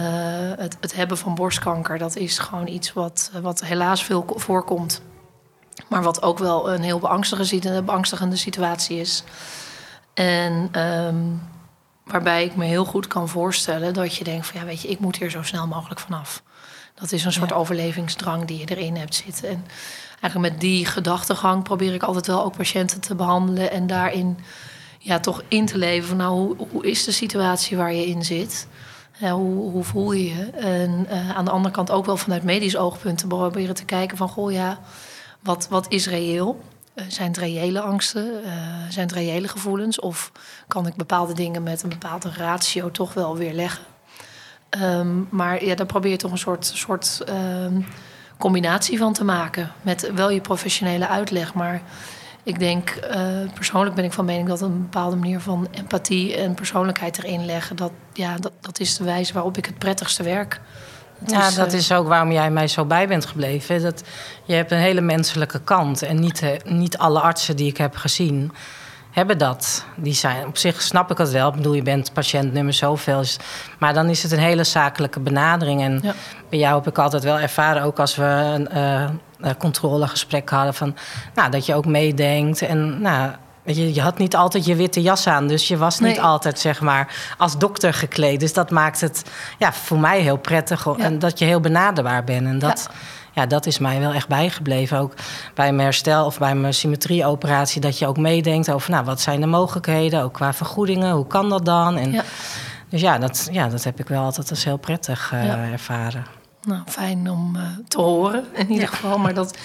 het, 0.57 0.77
het 0.81 0.95
hebben 0.95 1.19
van 1.19 1.35
borstkanker, 1.35 1.99
dat 1.99 2.17
is 2.17 2.39
gewoon 2.39 2.67
iets 2.67 2.93
wat, 2.93 3.31
wat 3.43 3.65
helaas 3.65 4.05
veel 4.05 4.23
ko- 4.23 4.39
voorkomt. 4.39 5.03
Maar 5.89 6.03
wat 6.03 6.23
ook 6.23 6.39
wel 6.39 6.73
een 6.73 6.83
heel 6.83 6.99
beangstigende, 6.99 7.83
beangstigende 7.83 8.37
situatie 8.37 9.01
is. 9.01 9.25
En 10.15 10.69
ehm, 10.73 11.17
waarbij 12.05 12.45
ik 12.45 12.57
me 12.57 12.65
heel 12.65 12.85
goed 12.85 13.07
kan 13.07 13.29
voorstellen 13.29 13.95
dat 13.95 14.15
je 14.15 14.25
denkt 14.25 14.47
van 14.47 14.61
ja, 14.61 14.67
weet 14.67 14.83
je, 14.83 14.89
ik 14.89 15.01
moet 15.01 15.17
hier 15.17 15.31
zo 15.31 15.43
snel 15.43 15.67
mogelijk 15.67 16.01
vanaf. 16.01 16.43
Dat 17.01 17.13
is 17.13 17.25
een 17.25 17.33
soort 17.33 17.51
Ja. 17.51 17.57
overlevingsdrang 17.57 18.45
die 18.45 18.59
je 18.59 18.77
erin 18.77 18.97
hebt 18.97 19.15
zitten. 19.15 19.49
En 19.49 19.65
eigenlijk 20.21 20.53
met 20.53 20.61
die 20.61 20.87
gedachtegang 20.87 21.63
probeer 21.63 21.95
ik 21.95 22.03
altijd 22.03 22.27
wel 22.27 22.45
ook 22.45 22.57
patiënten 22.57 23.01
te 23.01 23.15
behandelen 23.15 23.71
en 23.71 23.87
daarin 23.87 24.39
ja, 24.99 25.21
toch 25.21 25.43
in 25.49 25.67
te 25.67 25.79
leven 25.79 26.09
van 26.09 26.17
nou, 26.17 26.33
hoe, 26.35 26.67
hoe 26.71 26.87
is 26.87 27.05
de 27.05 27.13
situatie 27.13 27.77
waar 27.77 27.93
je 27.93 28.07
in 28.07 28.23
zit? 28.25 28.67
Ja, 29.19 29.33
hoe, 29.33 29.71
hoe 29.71 29.85
voel 29.85 30.13
je 30.13 30.25
je? 30.35 30.51
En 30.51 31.07
eh, 31.09 31.31
aan 31.37 31.45
de 31.45 31.51
andere 31.51 31.75
kant 31.75 31.91
ook 31.91 32.07
wel 32.07 32.17
vanuit 32.17 32.43
medisch 32.43 32.77
oogpunt 32.77 33.19
te 33.19 33.27
proberen 33.27 33.75
te 33.75 33.85
kijken 33.85 34.17
van 34.17 34.29
goh 34.29 34.53
ja, 34.53 34.79
wat, 35.41 35.67
wat 35.71 35.87
is 35.89 36.07
reëel? 36.07 36.61
Eh, 36.95 37.05
zijn 37.09 37.29
het 37.29 37.37
reële 37.37 37.81
angsten? 37.81 38.45
Eh, 38.45 38.53
zijn 38.89 39.07
het 39.07 39.17
reële 39.17 39.49
gevoelens? 39.49 40.01
Of 40.01 40.33
kan 40.69 40.87
ik 40.87 40.95
bepaalde 40.95 41.33
dingen 41.35 41.63
met 41.63 41.83
een 41.83 41.89
bepaalde 41.89 42.31
ratio 42.37 42.91
toch 42.91 43.15
wel 43.15 43.37
weerleggen? 43.37 43.83
Ehm, 44.71 45.09
maar 45.31 45.65
ja, 45.65 45.75
daar 45.75 45.87
probeer 45.87 46.11
je 46.11 46.17
toch 46.17 46.31
een 46.31 46.39
soort, 46.39 46.67
soort 46.67 47.23
ehm, 47.27 47.81
combinatie 48.39 48.99
van 48.99 49.13
te 49.13 49.25
maken. 49.25 49.73
Met 49.83 50.11
wel 50.15 50.31
je 50.31 50.41
professionele 50.41 51.09
uitleg. 51.09 51.55
Maar 51.55 51.83
ik 52.43 52.59
denk, 52.59 52.91
eh, 52.91 53.21
persoonlijk 53.55 53.95
ben 53.95 54.05
ik 54.05 54.13
van 54.13 54.25
mening 54.25 54.49
dat 54.49 54.61
een 54.61 54.83
bepaalde 54.83 55.17
manier 55.17 55.41
van 55.41 55.69
empathie 55.71 56.37
en 56.37 56.55
persoonlijkheid 56.55 57.19
erin 57.19 57.45
leggen. 57.45 57.77
Dat, 57.77 57.93
ja, 58.13 58.37
dat, 58.37 58.53
dat 58.61 58.81
is 58.81 58.97
de 58.97 59.05
wijze 59.05 59.33
waarop 59.33 59.57
ik 59.57 59.67
het 59.67 59.79
prettigste 59.79 60.23
werk. 60.23 60.61
Ja, 61.27 61.51
dat 61.51 61.73
eh, 61.73 61.79
is 61.79 61.93
ook 61.93 62.09
waarom 62.09 62.33
jij 62.33 62.51
mij 62.51 62.69
zo 62.69 62.85
bij 62.85 63.09
bent 63.09 63.27
gebleven. 63.27 63.83
Dat, 63.83 64.03
je 64.45 64.55
hebt 64.55 64.71
een 64.71 64.79
hele 64.79 65.01
menselijke 65.01 65.61
kant. 65.61 66.03
En 66.03 66.21
niet, 66.21 66.43
eh, 66.43 66.51
niet 66.65 66.99
alle 66.99 67.21
artsen 67.21 67.57
die 67.57 67.69
ik 67.69 67.77
heb 67.77 67.97
gezien 67.97 68.53
hebben 69.17 69.39
dat. 69.39 69.85
Die 69.95 70.15
zijn, 70.15 70.47
op 70.47 70.57
zich 70.57 70.83
snap 70.83 71.11
ik 71.11 71.19
het 71.19 71.31
wel. 71.31 71.49
Ik 71.49 71.55
bedoel, 71.55 71.73
je 71.75 71.83
bent 71.83 72.13
patiënt 72.13 72.53
nummer 72.53 72.75
zoveel. 72.75 73.19
Dus- 73.19 73.39
Maar 73.79 73.95
dan 73.95 74.09
is 74.09 74.23
het 74.23 74.33
een 74.33 74.39
hele 74.39 74.65
zakelijke 74.65 75.21
benadering. 75.21 75.83
En 75.83 75.99
Ja. 76.03 76.15
bij 76.49 76.59
jou 76.59 76.75
heb 76.79 76.87
ik 76.87 76.99
altijd 76.99 77.23
wel 77.25 77.39
ervaren, 77.39 77.83
ook 77.83 77.99
als 77.99 78.17
we 78.17 78.25
een 78.25 78.69
eh, 78.69 79.05
controlegesprek 79.59 80.51
hadden... 80.51 80.75
Van, 80.75 80.97
nou, 81.35 81.51
dat 81.51 81.67
je 81.67 81.75
ook 81.75 81.87
meedenkt. 81.87 82.63
En 82.63 83.01
nou, 83.01 83.31
je, 83.65 83.95
je 83.95 84.01
had 84.01 84.19
niet 84.19 84.37
altijd 84.37 84.65
je 84.67 84.75
witte 84.75 85.03
jas 85.03 85.27
aan. 85.27 85.47
Dus 85.47 85.69
je 85.69 85.77
was 85.77 85.99
niet 86.01 86.17
Nee. 86.17 86.23
altijd, 86.23 86.59
zeg 86.59 86.81
maar, 86.81 87.15
als 87.39 87.59
dokter 87.59 87.95
gekleed. 87.95 88.41
Dus 88.41 88.53
dat 88.53 88.71
maakt 88.71 89.01
het 89.01 89.25
ja, 89.59 89.73
voor 89.73 89.99
mij 89.99 90.21
heel 90.21 90.37
prettig. 90.39 90.85
Ja. 90.85 90.95
En 91.05 91.19
dat 91.19 91.39
je 91.39 91.45
heel 91.45 91.61
benaderbaar 91.61 92.25
bent. 92.25 92.47
En 92.47 92.59
dat, 92.59 92.89
ja. 92.91 92.97
Dat 93.45 93.67
is 93.67 93.79
mij 93.79 94.01
wel 94.01 94.13
echt 94.13 94.29
bijgebleven. 94.29 94.99
Ook 94.99 95.13
bij 95.55 95.73
mijn 95.73 95.85
herstel 95.85 96.27
of 96.27 96.39
bij 96.39 96.55
mijn 96.55 96.75
symmetrieoperatie... 96.75 97.81
dat 97.81 97.99
je 97.99 98.07
ook 98.07 98.17
meedenkt 98.19 98.71
over, 98.71 98.91
nou, 98.91 99.05
wat 99.05 99.21
zijn 99.21 99.41
de 99.41 99.47
mogelijkheden? 99.47 100.23
Ook 100.23 100.33
qua 100.33 100.53
vergoedingen, 100.53 101.13
hoe 101.15 101.27
kan 101.27 101.49
dat 101.49 101.65
dan? 101.65 101.97
En, 101.97 102.13
Ja. 102.13 102.23
Dus 102.89 103.01
ja 103.01 103.19
dat, 103.19 103.49
ja, 103.53 103.69
dat 103.69 103.85
heb 103.85 104.01
ik 104.01 104.09
wel 104.09 104.23
altijd 104.23 104.51
als 104.51 104.65
heel 104.65 104.77
prettig 104.77 105.33
eh, 105.33 105.45
Ja. 105.45 105.57
ervaren. 105.73 106.27
Nou, 106.63 106.83
fijn 106.87 107.31
om 107.31 107.57
eh, 107.57 107.63
te 107.89 108.01
horen 108.01 108.45
in 108.55 108.71
ieder 108.71 108.89
geval. 108.89 109.19
Maar 109.19 109.35
dat, 109.35 109.59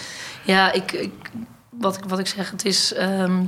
ja, 0.43 0.71
ik, 0.71 0.91
ik, 0.91 1.11
wat, 1.69 1.97
ik, 1.97 2.03
wat 2.07 2.19
ik 2.19 2.27
zeg, 2.27 2.51
het 2.51 2.65
is. 2.65 2.93
ehm, 2.93 3.43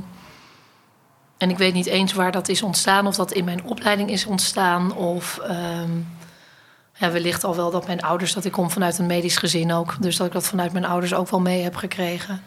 en 1.38 1.50
ik 1.50 1.58
weet 1.58 1.74
niet 1.74 1.86
eens 1.86 2.12
waar 2.12 2.32
dat 2.32 2.48
is 2.48 2.62
ontstaan, 2.62 3.06
of 3.06 3.14
dat 3.16 3.32
in 3.32 3.44
mijn 3.44 3.64
opleiding 3.64 4.10
is 4.10 4.26
ontstaan, 4.26 4.94
of. 4.94 5.38
ehm, 5.38 5.90
ja, 6.96 7.10
wellicht 7.10 7.44
al 7.44 7.56
wel 7.56 7.70
dat 7.70 7.86
mijn 7.86 8.02
ouders, 8.02 8.32
dat 8.32 8.44
ik 8.44 8.52
kom 8.52 8.70
vanuit 8.70 8.98
een 8.98 9.06
medisch 9.06 9.36
gezin 9.36 9.72
ook. 9.72 9.96
Dus 10.02 10.16
dat 10.16 10.26
ik 10.26 10.32
dat 10.32 10.46
vanuit 10.46 10.72
mijn 10.72 10.84
ouders 10.84 11.14
ook 11.14 11.30
wel 11.30 11.40
mee 11.40 11.62
heb 11.62 11.76
gekregen. 11.76 12.42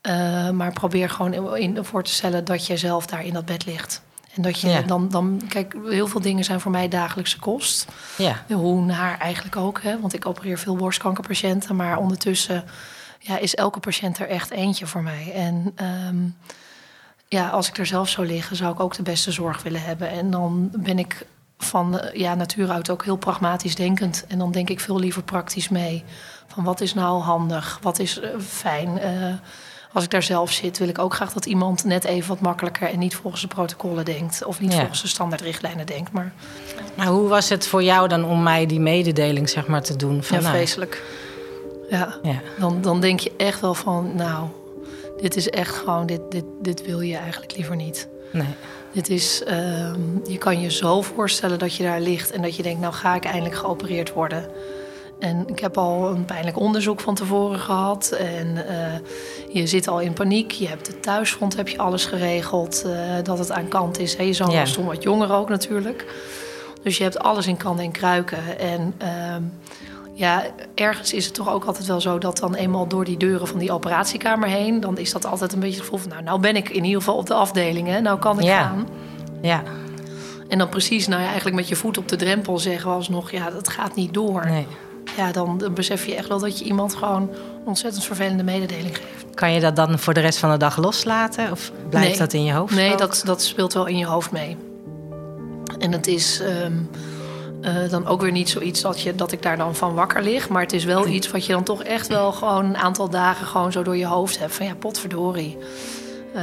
Eh, 0.00 0.50
maar 0.50 0.72
probeer 0.72 1.10
gewoon 1.10 1.56
in, 1.56 1.84
voor 1.84 2.02
te 2.02 2.10
stellen 2.12 2.44
dat 2.44 2.66
je 2.66 2.76
zelf 2.76 3.06
daar 3.06 3.24
in 3.24 3.32
dat 3.32 3.44
bed 3.44 3.66
ligt. 3.66 4.02
En 4.34 4.42
dat 4.42 4.60
je 4.60 4.68
Ja. 4.68 4.80
dan, 4.82 5.08
dan, 5.08 5.42
kijk, 5.48 5.76
heel 5.88 6.06
veel 6.06 6.20
dingen 6.20 6.44
zijn 6.44 6.60
voor 6.60 6.70
mij 6.70 6.88
dagelijkse 6.88 7.38
kost. 7.38 7.86
Ja, 8.16 8.44
Hoe 8.48 8.80
naar 8.84 9.18
eigenlijk 9.18 9.56
ook, 9.56 9.82
hè? 9.82 10.00
want 10.00 10.14
ik 10.14 10.26
opereer 10.26 10.58
veel 10.58 10.76
borstkankerpatiënten. 10.76 11.76
Maar 11.76 11.98
ondertussen 11.98 12.64
ja, 13.18 13.38
is 13.38 13.54
elke 13.54 13.80
patiënt 13.80 14.18
er 14.18 14.28
echt 14.28 14.50
eentje 14.50 14.86
voor 14.86 15.02
mij. 15.02 15.32
En 15.34 15.72
ehm, 15.76 16.16
ja, 17.28 17.48
als 17.48 17.68
ik 17.68 17.78
er 17.78 17.86
zelf 17.86 18.08
zou 18.08 18.26
liggen, 18.26 18.56
zou 18.56 18.72
ik 18.72 18.80
ook 18.80 18.94
de 18.96 19.02
beste 19.02 19.30
zorg 19.32 19.62
willen 19.62 19.82
hebben. 19.82 20.10
En 20.10 20.30
dan 20.30 20.70
ben 20.72 20.98
ik 20.98 21.26
van 21.64 21.94
uh, 21.94 22.20
ja, 22.20 22.34
natuur 22.34 22.70
uit 22.70 22.90
ook 22.90 23.04
heel 23.04 23.16
pragmatisch 23.16 23.74
denkend. 23.74 24.24
En 24.28 24.38
dan 24.38 24.52
denk 24.52 24.70
ik 24.70 24.80
veel 24.80 24.98
liever 24.98 25.22
praktisch 25.22 25.68
mee. 25.68 26.04
Van 26.46 26.64
wat 26.64 26.80
is 26.80 26.94
nou 26.94 27.22
handig? 27.22 27.78
Wat 27.82 27.98
is 27.98 28.20
uh, 28.20 28.28
fijn? 28.40 29.00
als 29.92 30.04
ik 30.04 30.10
daar 30.10 30.22
zelf 30.22 30.52
zit, 30.52 30.78
wil 30.78 30.88
ik 30.88 30.98
ook 30.98 31.14
graag 31.14 31.32
dat 31.32 31.46
iemand 31.46 31.84
net 31.84 32.04
even 32.04 32.28
wat 32.28 32.40
makkelijker 32.40 32.88
en 32.90 32.98
niet 32.98 33.14
volgens 33.14 33.42
de 33.42 33.48
protocollen 33.48 34.04
denkt. 34.04 34.44
Of 34.44 34.60
niet 34.60 34.72
Ja. 34.72 34.78
volgens 34.78 35.02
de 35.02 35.08
standaardrichtlijnen 35.08 35.86
denkt. 35.86 36.12
Maar 36.12 36.32
Maar 36.94 37.06
hoe 37.06 37.28
was 37.28 37.48
het 37.48 37.66
voor 37.66 37.82
jou 37.82 38.08
dan 38.08 38.24
om 38.24 38.42
mij 38.42 38.66
die 38.66 38.80
mededeling 38.80 39.48
zeg 39.48 39.66
maar, 39.66 39.82
te 39.82 39.96
doen? 39.96 40.22
Van, 40.22 40.36
ja, 40.36 40.42
nou, 40.42 40.56
vreselijk. 40.56 41.02
Ja, 41.90 42.18
ja. 42.22 42.40
dan, 42.58 42.80
dan 42.80 43.00
denk 43.00 43.20
je 43.20 43.32
echt 43.36 43.60
wel 43.60 43.74
van, 43.74 44.16
nou, 44.16 44.48
dit 45.20 45.36
is 45.36 45.50
echt 45.50 45.74
gewoon, 45.74 46.06
dit, 46.06 46.20
dit, 46.28 46.44
dit 46.62 46.86
wil 46.86 47.00
je 47.00 47.16
eigenlijk 47.16 47.56
liever 47.56 47.76
niet. 47.76 48.08
Nee. 48.32 48.54
Dit 48.94 49.08
is, 49.10 49.42
ehm, 49.44 50.00
je 50.28 50.38
kan 50.38 50.60
je 50.60 50.70
zo 50.70 51.02
voorstellen 51.02 51.58
dat 51.58 51.74
je 51.76 51.82
daar 51.82 52.00
ligt 52.00 52.30
en 52.30 52.42
dat 52.42 52.56
je 52.56 52.62
denkt, 52.62 52.80
nou 52.80 52.92
ga 52.92 53.14
ik 53.14 53.24
eindelijk 53.24 53.54
geopereerd 53.54 54.12
worden. 54.12 54.46
En 55.18 55.44
ik 55.48 55.58
heb 55.58 55.78
al 55.78 56.10
een 56.10 56.24
pijnlijk 56.24 56.58
onderzoek 56.58 57.00
van 57.00 57.14
tevoren 57.14 57.58
gehad. 57.58 58.10
En 58.10 58.68
eh, 58.68 58.98
je 59.52 59.66
zit 59.66 59.88
al 59.88 60.00
in 60.00 60.12
paniek. 60.12 60.50
Je 60.50 60.68
hebt 60.68 60.86
het 60.86 61.02
thuisfront, 61.02 61.56
heb 61.56 61.68
je 61.68 61.78
alles 61.78 62.04
geregeld. 62.06 62.84
eh, 62.86 62.92
dat 63.22 63.38
het 63.38 63.50
aan 63.50 63.68
kant 63.68 63.98
is. 63.98 64.16
Hè. 64.16 64.22
Je 64.22 64.32
zoon 64.32 64.50
Ja. 64.50 64.60
was 64.60 64.72
toen 64.72 64.86
wat 64.86 65.02
jonger 65.02 65.32
ook 65.32 65.48
natuurlijk. 65.48 66.04
Dus 66.82 66.96
je 66.96 67.02
hebt 67.02 67.18
alles 67.18 67.46
in 67.46 67.56
kan 67.56 67.80
en 67.80 67.90
kruiken. 67.92 68.58
En 68.58 68.94
ehm, 68.98 69.42
ja, 70.14 70.42
ergens 70.74 71.12
is 71.12 71.24
het 71.24 71.34
toch 71.34 71.50
ook 71.52 71.64
altijd 71.64 71.86
wel 71.86 72.00
zo 72.00 72.18
dat 72.18 72.38
dan 72.38 72.54
eenmaal 72.54 72.86
door 72.86 73.04
die 73.04 73.16
deuren 73.16 73.46
van 73.48 73.58
die 73.58 73.72
operatiekamer 73.72 74.48
heen, 74.48 74.80
dan 74.80 74.98
is 74.98 75.12
dat 75.12 75.26
altijd 75.26 75.52
een 75.52 75.60
beetje 75.60 75.74
het 75.74 75.84
gevoel 75.84 75.98
van, 75.98 76.08
nou, 76.10 76.22
nou 76.22 76.40
ben 76.40 76.56
ik 76.56 76.68
in 76.68 76.84
ieder 76.84 76.98
geval 76.98 77.16
op 77.16 77.26
de 77.26 77.34
afdeling, 77.34 77.88
hè? 77.88 78.00
nou 78.00 78.18
kan 78.18 78.38
ik 78.38 78.44
Ja. 78.44 78.62
gaan. 78.62 78.86
Ja, 79.42 79.62
En 80.48 80.58
dan 80.58 80.68
precies, 80.68 81.06
nou 81.06 81.20
ja, 81.20 81.26
eigenlijk 81.26 81.56
met 81.56 81.68
je 81.68 81.76
voet 81.76 81.98
op 81.98 82.08
de 82.08 82.16
drempel 82.16 82.58
zeggen 82.58 82.88
we 82.90 82.96
alsnog, 82.96 83.30
ja, 83.30 83.50
dat 83.50 83.68
gaat 83.68 83.94
niet 83.94 84.14
door. 84.14 84.46
nee. 84.46 84.66
Ja, 85.16 85.32
dan, 85.32 85.58
dan 85.58 85.74
besef 85.74 86.06
je 86.06 86.14
echt 86.14 86.28
wel 86.28 86.38
dat 86.38 86.58
je 86.58 86.64
iemand 86.64 86.94
gewoon 86.94 87.30
ontzettend 87.64 88.04
vervelende 88.04 88.42
mededeling 88.42 88.96
geeft. 88.96 89.34
Kan 89.34 89.52
je 89.52 89.60
dat 89.60 89.76
dan 89.76 89.98
voor 89.98 90.14
de 90.14 90.20
rest 90.20 90.38
van 90.38 90.50
de 90.50 90.56
dag 90.56 90.76
loslaten? 90.76 91.50
Of 91.50 91.72
blijft 91.88 92.08
Nee. 92.08 92.18
dat 92.18 92.32
in 92.32 92.44
je 92.44 92.52
hoofd? 92.52 92.74
Nee, 92.74 92.92
ook? 92.92 92.98
dat, 92.98 93.22
dat 93.24 93.42
speelt 93.42 93.72
wel 93.72 93.86
in 93.86 93.98
je 93.98 94.06
hoofd 94.06 94.30
mee. 94.30 94.56
En 95.78 95.92
het 95.92 96.06
is 96.06 96.40
ehm, 96.40 96.72
eh, 97.64 97.90
dan 97.90 98.06
ook 98.06 98.20
weer 98.20 98.32
niet 98.32 98.48
zoiets 98.50 98.80
dat, 98.80 99.00
je, 99.00 99.14
dat 99.14 99.32
ik 99.32 99.42
daar 99.42 99.56
dan 99.56 99.74
van 99.74 99.94
wakker 99.94 100.22
lig. 100.22 100.48
Maar 100.48 100.62
het 100.62 100.72
is 100.72 100.84
wel 100.84 101.06
iets 101.06 101.30
wat 101.30 101.46
je 101.46 101.52
dan 101.52 101.64
toch 101.64 101.82
echt 101.82 102.06
wel 102.08 102.32
gewoon 102.32 102.64
een 102.64 102.76
aantal 102.76 103.08
dagen 103.10 103.46
gewoon 103.46 103.72
zo 103.72 103.82
door 103.82 103.96
je 103.96 104.06
hoofd 104.06 104.38
hebt. 104.38 104.54
Van 104.54 104.66
ja, 104.66 104.74
potverdorie. 104.74 105.58
Eh, 106.34 106.42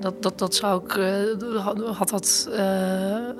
dat, 0.00 0.22
dat, 0.22 0.38
dat 0.38 0.54
zou 0.54 0.84
ik. 0.84 0.96
eh, 0.96 1.96
had- 1.96 2.08
dat, 2.10 2.48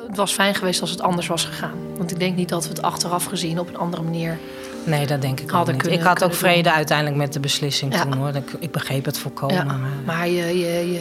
het 0.06 0.16
was 0.16 0.32
fijn 0.32 0.54
geweest 0.54 0.80
als 0.80 0.90
het 0.90 1.00
anders 1.02 1.26
was 1.26 1.44
gegaan. 1.44 1.78
Want 1.96 2.11
ik 2.11 2.18
denk 2.18 2.37
niet 2.37 2.49
dat 2.49 2.62
we 2.62 2.68
het 2.68 2.82
achteraf 2.82 3.25
gezien 3.25 3.58
op 3.61 3.68
een 3.68 3.78
andere 3.78 4.02
manier. 4.02 4.38
Nee, 4.86 5.06
dat 5.06 5.20
denk 5.20 5.40
ik 5.40 5.44
ook 5.44 5.50
Hadden 5.50 5.74
niet. 5.74 5.82
kunnen- 5.82 6.00
ik 6.00 6.06
had 6.06 6.24
ook 6.24 6.34
vrede 6.34 6.62
doen. 6.62 6.72
uiteindelijk 6.72 7.16
met 7.16 7.32
de 7.32 7.40
beslissing 7.40 7.94
Ja. 7.94 8.02
toen 8.02 8.12
hoor. 8.12 8.34
Ik, 8.34 8.50
ik 8.58 8.70
begreep 8.70 9.04
het 9.04 9.18
volkomen. 9.18 9.54
Ja, 9.56 9.64
maar- 9.64 9.78
maar 10.04 10.28
je, 10.28 10.58
je, 10.58 10.92
je, 10.92 11.00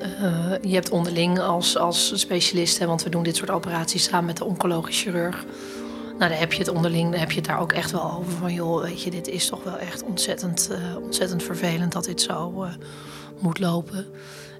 eh, 0.00 0.70
je 0.70 0.74
hebt 0.74 0.90
onderling 0.90 1.38
als, 1.40 1.76
als 1.78 2.12
specialist, 2.20 2.78
hè, 2.78 2.86
want 2.86 3.02
we 3.02 3.10
doen 3.10 3.22
dit 3.22 3.36
soort 3.36 3.50
operaties 3.50 4.04
samen 4.04 4.24
met 4.26 4.36
de 4.36 4.44
oncologisch 4.44 5.00
chirurg. 5.02 5.44
Nou, 6.18 6.30
dan 6.30 6.38
heb 6.38 6.52
je 6.52 6.58
het 6.58 6.68
onderling, 6.68 7.10
dan 7.10 7.20
heb 7.20 7.30
je 7.30 7.36
het 7.36 7.46
daar 7.48 7.60
ook 7.60 7.72
echt 7.72 7.90
wel 7.90 8.12
over 8.18 8.32
van, 8.32 8.52
joh, 8.52 8.82
weet 8.82 9.02
je, 9.02 9.10
dit 9.10 9.28
is 9.28 9.46
toch 9.46 9.62
wel 9.64 9.78
echt 9.78 10.02
ontzettend, 10.04 10.68
eh, 10.72 10.96
ontzettend 11.02 11.42
vervelend 11.42 11.92
dat 11.92 12.04
dit 12.04 12.20
zo 12.20 12.62
eh, 12.62 12.70
moet 13.38 13.58
lopen. 13.58 14.06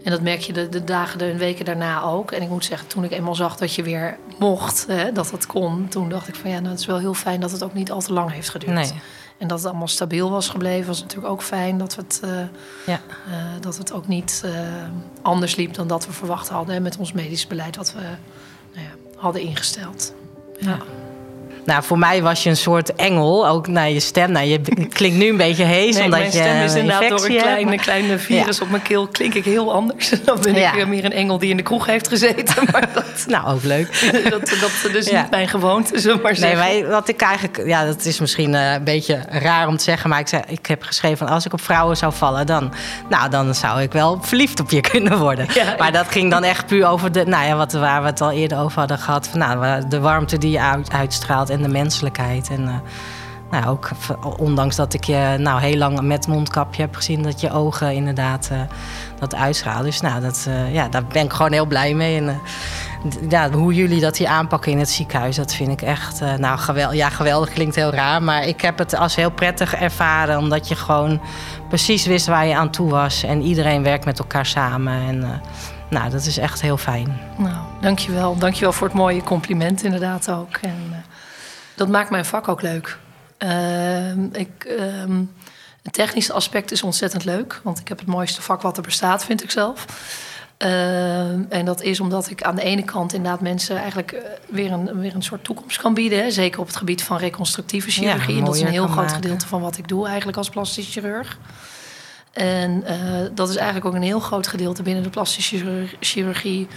En 0.07 0.13
dat 0.13 0.21
merk 0.21 0.41
je 0.41 0.53
de, 0.53 0.69
de 0.69 0.85
dagen 0.85 1.21
en 1.21 1.37
weken 1.39 1.65
daarna 1.65 2.03
ook. 2.03 2.31
En 2.31 2.43
ik 2.43 2.49
moet 2.49 2.65
zeggen, 2.65 2.89
toen 2.89 3.05
ik 3.05 3.11
eenmaal 3.11 3.35
zag 3.35 3.57
dat 3.57 3.75
je 3.75 3.83
weer 3.83 4.19
mocht, 4.39 4.87
hè, 4.87 5.13
dat 5.13 5.31
dat 5.31 5.47
kon, 5.47 5.89
toen 5.89 6.09
dacht 6.09 6.29
ik 6.29 6.35
van 6.35 6.51
ja, 6.51 6.57
nou, 6.59 6.71
het 6.71 6.81
is 6.81 6.87
wel 6.87 6.99
heel 6.99 7.15
fijn 7.15 7.41
dat 7.41 7.51
het 7.51 7.63
ook 7.65 7.75
niet 7.75 7.91
al 7.91 8.01
te 8.01 8.13
lang 8.13 8.33
heeft 8.33 8.49
geduurd. 8.49 8.73
Nee. 8.75 8.93
En 9.39 9.49
dat 9.49 9.59
het 9.59 9.67
allemaal 9.69 9.89
stabiel 9.89 10.31
was 10.31 10.49
gebleven, 10.49 10.87
was 10.87 11.01
natuurlijk 11.01 11.33
ook 11.33 11.43
fijn. 11.43 11.79
Dat, 11.79 11.95
het, 11.97 12.21
eh, 12.25 12.31
Ja. 12.87 13.01
eh, 13.31 13.35
dat 13.61 13.77
het 13.79 13.93
ook 13.93 14.07
niet 14.09 14.43
eh, 14.45 14.53
anders 15.23 15.57
liep 15.57 15.75
dan 15.75 15.87
dat 15.89 16.07
we 16.07 16.13
verwacht 16.13 16.49
hadden. 16.49 16.75
hè, 16.75 16.81
met 16.81 16.97
ons 16.99 17.13
medisch 17.13 17.47
beleid 17.47 17.77
wat 17.77 17.93
we 17.93 18.01
nou 18.75 18.87
ja, 18.87 19.19
hadden 19.21 19.43
ingesteld. 19.43 20.15
Ja. 20.61 20.79
Nou, 21.67 21.83
voor 21.83 21.99
mij 21.99 22.23
was 22.23 22.43
je 22.43 22.51
een 22.51 22.57
soort 22.57 22.95
engel, 22.95 23.49
ook 23.49 23.67
naar 23.69 23.91
je 23.91 24.01
stem. 24.01 24.33
Nou, 24.33 24.47
je 24.47 24.61
klinkt 24.89 25.17
nu 25.17 25.29
een 25.29 25.37
beetje 25.37 25.65
hees, 25.77 25.95
Nee, 25.95 26.05
omdat 26.05 26.19
mijn 26.21 26.33
je 26.33 26.39
stem 26.39 26.57
is 26.63 26.75
inderdaad 26.75 27.09
door 27.09 27.25
een 27.25 27.31
hebt, 27.33 27.43
kleine, 27.43 27.65
maar- 27.71 27.77
kleine 27.85 28.19
virus 28.19 28.61
op 28.61 28.71
mijn 28.71 28.83
keel 28.83 29.07
klink 29.07 29.35
ik 29.35 29.45
heel 29.45 29.73
anders. 29.73 30.11
Dan 30.25 30.39
ben 30.43 30.55
Ja. 30.55 30.73
ik 30.73 30.81
eh, 30.81 30.87
meer 30.87 31.05
een 31.05 31.13
engel 31.13 31.39
die 31.39 31.51
in 31.51 31.57
de 31.57 31.63
kroeg 31.63 31.87
heeft 31.87 32.09
gezeten. 32.09 32.55
Maar 32.73 32.89
dat, 32.95 33.25
Nou, 33.27 33.55
ook 33.55 33.63
leuk. 33.63 34.11
dat, 34.31 34.41
dat 34.83 34.95
is 34.95 35.09
Ja. 35.09 35.21
niet 35.21 35.31
mijn 35.31 35.49
gewoonte, 35.49 35.99
zullen 35.99 36.17
we 36.17 36.23
maar 36.23 36.39
Nee, 36.39 36.83
maar 36.83 36.91
wat 36.91 37.09
ik 37.09 37.21
eigenlijk, 37.21 37.63
ja, 37.67 37.85
dat 37.85 38.05
is 38.05 38.21
misschien 38.21 38.55
eh, 38.55 38.73
een 38.73 38.85
beetje 38.85 39.23
raar 39.29 39.67
om 39.69 39.77
te 39.77 39.85
zeggen, 39.85 40.11
maar 40.11 40.21
ik, 40.21 40.29
zei, 40.29 40.43
ik 40.49 40.67
heb 40.67 40.83
geschreven 40.83 41.19
van 41.19 41.29
als 41.29 41.47
ik 41.47 41.53
op 41.53 41.61
vrouwen 41.61 41.97
zou 41.97 42.13
vallen, 42.13 42.47
dan, 42.47 42.73
nou, 43.09 43.31
dan 43.31 43.55
zou 43.55 43.81
ik 43.83 43.93
wel 43.93 44.19
verliefd 44.23 44.61
op 44.61 44.71
je 44.71 44.81
kunnen 44.81 45.19
worden. 45.19 45.47
Maar 45.79 45.93
dat 45.93 46.07
ging 46.09 46.31
dan 46.31 46.45
echt 46.45 46.67
puur 46.67 46.87
over 46.87 47.13
de, 47.13 47.25
nou 47.27 47.47
ja, 47.47 47.57
wat, 47.57 47.73
waar 47.73 48.01
we 48.01 48.07
het 48.09 48.21
al 48.21 48.31
eerder 48.31 48.59
over 48.59 48.79
hadden 48.79 48.99
gehad, 48.99 49.29
van, 49.29 49.39
nou, 49.39 49.83
de 49.89 50.01
warmte 50.01 50.39
die 50.39 50.51
je 50.51 50.61
uit, 50.61 50.93
uitstraalt 50.93 51.51
en 51.57 51.63
de 51.63 51.69
menselijkheid. 51.69 52.51
En, 52.51 52.69
eh, 52.69 52.75
nou, 53.51 53.67
ook 53.67 53.91
ondanks 54.39 54.77
dat 54.77 54.95
ik 54.95 55.05
je 55.05 55.37
nou, 55.39 55.61
heel 55.61 55.77
lang 55.77 56.01
met 56.01 56.27
mondkapje 56.27 56.83
heb 56.83 56.95
gezien, 56.95 57.23
dat 57.23 57.41
je 57.41 57.53
ogen 57.53 57.95
inderdaad 57.95 58.49
eh, 58.53 58.61
dat 59.19 59.35
uitstralen. 59.35 59.85
Dus 59.85 60.01
nou, 60.01 60.21
dat, 60.21 60.47
eh, 60.49 60.75
ja, 60.75 60.89
daar 60.89 61.05
ben 61.05 61.25
ik 61.25 61.33
gewoon 61.33 61.53
heel 61.53 61.67
blij 61.67 61.95
mee. 61.95 62.21
En, 62.21 62.41
ja, 63.29 63.51
hoe 63.51 63.75
jullie 63.75 64.01
dat 64.01 64.17
hier 64.17 64.29
aanpakken 64.29 64.73
in 64.73 64.79
het 64.79 64.91
ziekenhuis, 64.91 65.37
dat 65.37 65.55
vind 65.55 65.71
ik 65.71 65.83
echt. 65.83 66.21
nou, 66.39 66.59
geweldig. 66.59 66.97
Ja, 66.97 67.09
geweldig 67.09 67.51
klinkt 67.51 67.75
heel 67.75 67.91
raar. 67.91 68.23
Maar 68.23 68.45
ik 68.45 68.61
heb 68.61 68.79
het 68.79 68.95
als 68.95 69.17
heel 69.17 69.31
prettig 69.31 69.75
ervaren. 69.75 70.39
Omdat 70.39 70.69
je 70.69 70.75
gewoon 70.75 71.21
precies 71.69 72.07
wist 72.07 72.27
waar 72.27 72.47
je 72.47 72.57
aan 72.57 72.71
toe 72.71 72.91
was. 72.91 73.23
En 73.23 73.43
iedereen 73.43 73.83
werkt 73.83 74.05
met 74.05 74.19
elkaar 74.19 74.47
samen. 74.47 74.93
En 74.93 75.41
nou, 75.91 76.11
dat 76.11 76.25
is 76.25 76.39
echt 76.39 76.61
heel 76.61 76.77
fijn. 76.77 77.21
Nou, 77.37 77.57
dankjewel. 77.81 78.37
Dankjewel 78.39 78.73
voor 78.73 78.87
het 78.87 78.97
mooie 78.97 79.23
compliment 79.23 79.85
inderdaad 79.85 80.31
ook. 80.31 80.57
En 80.57 81.05
dat 81.77 81.89
maakt 81.89 82.11
mijn 82.11 82.25
vak 82.25 82.49
ook 82.49 82.63
leuk. 82.63 82.99
Ehm, 83.39 84.25
ik, 84.33 84.65
ehm, 84.65 85.23
het 85.83 85.93
technische 85.93 86.33
aspect 86.33 86.71
is 86.71 86.83
ontzettend 86.83 87.25
leuk. 87.25 87.61
Want 87.63 87.79
ik 87.79 87.89
heb 87.89 87.99
het 87.99 88.07
mooiste 88.09 88.43
vak 88.43 88.63
wat 88.63 88.77
er 88.77 88.83
bestaat, 88.83 89.25
vind 89.25 89.43
ik 89.43 89.51
zelf. 89.51 89.85
Ehm, 90.57 91.41
en 91.49 91.65
dat 91.65 91.83
is 91.83 92.01
omdat 92.01 92.31
ik 92.31 92.43
aan 92.43 92.55
de 92.55 92.63
ene 92.63 92.85
kant 92.85 93.13
inderdaad 93.13 93.41
mensen 93.41 93.77
eigenlijk 93.77 94.13
eh, 94.13 94.23
weer, 94.49 94.73
een, 94.73 94.99
weer 95.01 95.15
een 95.15 95.23
soort 95.23 95.45
toekomst 95.45 95.77
kan 95.79 95.95
bieden. 95.95 96.19
Hè. 96.23 96.31
Zeker 96.31 96.61
op 96.61 96.67
het 96.67 96.77
gebied 96.77 97.03
van 97.03 97.19
reconstructieve 97.19 97.91
chirurgie. 97.91 98.39
en 98.39 98.45
dat 98.45 98.55
is 98.55 98.61
een 98.61 98.67
heel 98.67 98.87
groot 98.87 98.97
maken. 98.97 99.15
gedeelte 99.15 99.47
van 99.47 99.61
wat 99.61 99.79
ik 99.79 99.89
doe 99.89 100.07
eigenlijk 100.07 100.39
als 100.39 100.49
plastisch 100.49 100.93
chirurg. 100.93 101.39
En 102.33 102.83
eh, 102.85 102.99
dat 103.35 103.49
is 103.49 103.57
eigenlijk 103.57 103.87
ook 103.87 103.95
een 103.95 104.03
heel 104.03 104.21
groot 104.21 104.47
gedeelte 104.47 104.83
binnen 104.83 105.03
de 105.03 105.11
plastische 105.11 105.57
chirurg- 105.57 105.95
chirurgie. 106.01 106.69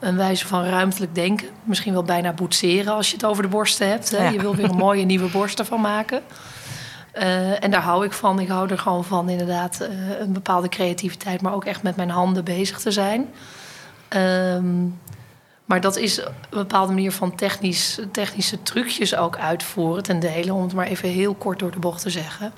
Een 0.00 0.16
wijze 0.16 0.46
van 0.46 0.64
ruimtelijk 0.64 1.14
denken. 1.14 1.48
Misschien 1.64 1.92
wel 1.92 2.02
bijna 2.02 2.32
boetseren 2.32 2.92
als 2.92 3.08
je 3.08 3.16
het 3.16 3.24
over 3.24 3.42
de 3.42 3.48
borsten 3.48 3.88
hebt. 3.88 4.10
Hè. 4.10 4.24
Ja. 4.24 4.30
Je 4.30 4.40
wil 4.40 4.54
weer 4.54 4.70
een 4.70 4.76
mooie 4.76 5.04
nieuwe 5.04 5.28
borst 5.28 5.58
ervan 5.58 5.80
maken. 5.80 6.22
Eh, 7.12 7.64
en 7.64 7.70
daar 7.70 7.82
hou 7.82 8.04
ik 8.04 8.12
van. 8.12 8.40
Ik 8.40 8.48
hou 8.48 8.70
er 8.70 8.78
gewoon 8.78 9.04
van 9.04 9.28
inderdaad 9.28 9.80
eh, 9.80 10.20
een 10.20 10.32
bepaalde 10.32 10.68
creativiteit, 10.68 11.40
maar 11.40 11.54
ook 11.54 11.64
echt 11.64 11.82
met 11.82 11.96
mijn 11.96 12.10
handen 12.10 12.44
bezig 12.44 12.80
te 12.80 12.90
zijn. 12.90 13.28
Ehm, 14.08 14.84
maar 15.64 15.80
dat 15.80 15.96
is 15.96 16.18
een 16.18 16.32
bepaalde 16.50 16.92
manier 16.92 17.12
van 17.12 17.34
technisch, 17.34 18.00
technische 18.12 18.62
trucjes 18.62 19.16
ook 19.16 19.36
uitvoeren 19.36 20.02
ten 20.02 20.18
dele, 20.18 20.54
om 20.54 20.62
het 20.62 20.72
maar 20.72 20.86
even 20.86 21.08
heel 21.08 21.34
kort 21.34 21.58
door 21.58 21.70
de 21.70 21.78
bocht 21.78 22.02
te 22.02 22.10
zeggen. 22.10 22.52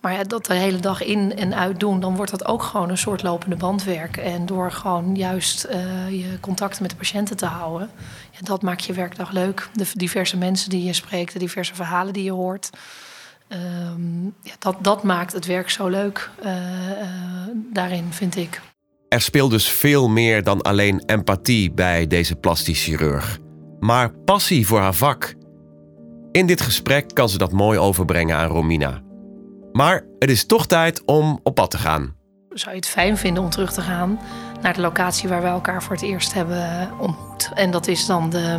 Maar 0.00 0.12
ja, 0.12 0.22
dat 0.22 0.46
de 0.46 0.54
hele 0.54 0.78
dag 0.78 1.02
in 1.02 1.36
en 1.36 1.54
uit 1.54 1.80
doen, 1.80 2.00
dan 2.00 2.16
wordt 2.16 2.30
dat 2.30 2.46
ook 2.46 2.62
gewoon 2.62 2.90
een 2.90 2.98
soort 2.98 3.22
lopende 3.22 3.56
bandwerk. 3.56 4.16
En 4.16 4.46
door 4.46 4.72
gewoon 4.72 5.14
juist 5.14 5.64
eh, 5.64 6.10
je 6.10 6.40
contacten 6.40 6.82
met 6.82 6.90
de 6.90 6.96
patiënten 6.96 7.36
te 7.36 7.46
houden, 7.46 7.90
ja, 8.30 8.38
dat 8.42 8.62
maakt 8.62 8.84
je 8.84 8.92
werkdag 8.92 9.30
leuk. 9.32 9.68
De 9.72 9.86
diverse 9.92 10.36
mensen 10.36 10.70
die 10.70 10.84
je 10.84 10.92
spreekt, 10.92 11.32
de 11.32 11.38
diverse 11.38 11.74
verhalen 11.74 12.12
die 12.12 12.24
je 12.24 12.32
hoort. 12.32 12.70
Ehm, 13.48 14.24
ja, 14.24 14.54
dat, 14.58 14.76
dat 14.80 15.02
maakt 15.02 15.32
het 15.32 15.46
werk 15.46 15.70
zo 15.70 15.88
leuk 15.88 16.30
eh, 16.42 16.90
eh, 16.90 17.08
daarin, 17.72 18.06
vind 18.10 18.36
ik. 18.36 18.60
Er 19.08 19.20
speelt 19.20 19.50
dus 19.50 19.68
veel 19.68 20.08
meer 20.08 20.42
dan 20.42 20.62
alleen 20.62 21.02
empathie 21.06 21.72
bij 21.72 22.06
deze 22.06 22.36
plastisch 22.36 22.84
chirurg, 22.84 23.38
maar 23.80 24.12
passie 24.12 24.66
voor 24.66 24.80
haar 24.80 24.94
vak. 24.94 25.34
In 26.32 26.46
dit 26.46 26.60
gesprek 26.60 27.14
kan 27.14 27.28
ze 27.28 27.38
dat 27.38 27.52
mooi 27.52 27.78
overbrengen 27.78 28.36
aan 28.36 28.48
Romina. 28.48 29.06
Maar 29.78 30.02
het 30.18 30.30
is 30.30 30.46
toch 30.46 30.66
tijd 30.66 31.02
om 31.04 31.40
op 31.42 31.54
pad 31.54 31.70
te 31.70 31.78
gaan. 31.78 32.14
Zou 32.50 32.70
je 32.70 32.76
het 32.76 32.88
fijn 32.88 33.16
vinden 33.16 33.42
om 33.42 33.50
terug 33.50 33.72
te 33.72 33.80
gaan 33.80 34.18
naar 34.62 34.74
de 34.74 34.80
locatie 34.80 35.28
waar 35.28 35.42
wij 35.42 35.50
elkaar 35.50 35.82
voor 35.82 35.92
het 35.94 36.04
eerst 36.04 36.34
hebben 36.34 36.90
ontmoet? 36.98 37.50
En 37.54 37.70
dat 37.70 37.86
is 37.86 38.06
dan 38.06 38.30
de, 38.30 38.58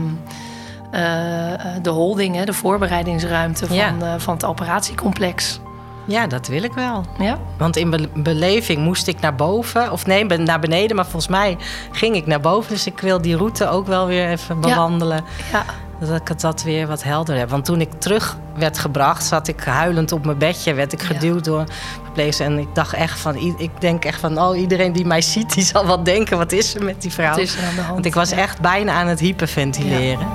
eh, 0.91 1.53
eh, 1.53 1.59
de 1.81 1.89
holding, 1.89 2.35
hè, 2.35 2.43
de 2.45 2.53
voorbereidingsruimte 2.53 3.67
van, 3.67 3.75
Ja. 3.75 3.93
eh, 4.01 4.13
van 4.17 4.33
het 4.33 4.45
operatiecomplex. 4.45 5.59
Ja, 6.07 6.27
dat 6.27 6.47
wil 6.47 6.63
ik 6.63 6.73
wel. 6.73 7.05
Ja? 7.17 7.39
Want 7.57 7.75
in 7.75 7.89
be- 7.89 8.09
beleving 8.15 8.79
moest 8.83 9.07
ik 9.07 9.19
naar 9.19 9.35
boven. 9.35 9.91
Of 9.91 10.05
nee, 10.05 10.25
ben- 10.25 10.43
naar 10.43 10.59
beneden. 10.59 10.95
Maar 10.95 11.05
volgens 11.05 11.27
mij 11.27 11.57
ging 11.91 12.15
ik 12.15 12.25
naar 12.25 12.41
boven. 12.41 12.71
Dus 12.71 12.85
ik 12.85 12.99
wil 12.99 13.21
die 13.21 13.37
route 13.37 13.67
ook 13.67 13.87
wel 13.87 14.05
weer 14.07 14.29
even 14.29 14.61
bewandelen. 14.61 15.23
Ja. 15.51 15.65
Dat 15.99 16.21
ik 16.21 16.27
het 16.27 16.41
dat 16.41 16.63
weer 16.63 16.87
wat 16.87 17.03
helder 17.03 17.37
heb. 17.37 17.49
Want 17.49 17.65
toen 17.65 17.81
ik 17.81 17.89
terug 17.97 18.37
werd 18.57 18.77
gebracht, 18.79 19.23
zat 19.25 19.47
ik 19.47 19.59
huilend 19.63 20.11
op 20.11 20.25
mijn 20.25 20.37
bedje. 20.37 20.73
Werd 20.73 20.93
ik 20.93 21.01
Ja. 21.01 21.07
geduwd 21.07 21.43
door 21.45 21.63
verpleegster. 22.03 22.45
En 22.45 22.57
ik 22.59 22.67
dacht 22.75 22.93
echt 22.93 23.19
van, 23.19 23.35
ik 23.57 23.71
denk 23.79 24.05
echt 24.05 24.19
van, 24.19 24.41
oh, 24.41 24.57
iedereen 24.59 24.93
die 24.93 25.05
mij 25.05 25.21
ziet, 25.21 25.53
die 25.53 25.63
zal 25.63 25.85
wel 25.87 26.03
denken, 26.03 26.37
wat 26.37 26.51
is 26.51 26.75
er 26.75 26.83
met 26.83 27.01
die 27.01 27.11
vrouw? 27.11 27.29
Wat 27.29 27.37
is 27.37 27.55
er 27.57 27.63
aan 27.67 27.75
de 27.75 27.81
hand? 27.81 27.93
Want 27.93 28.05
ik 28.05 28.13
was 28.13 28.29
Ja. 28.29 28.37
echt 28.37 28.61
bijna 28.61 28.93
aan 28.93 29.07
het 29.07 29.19
hyperventileren. 29.19 30.27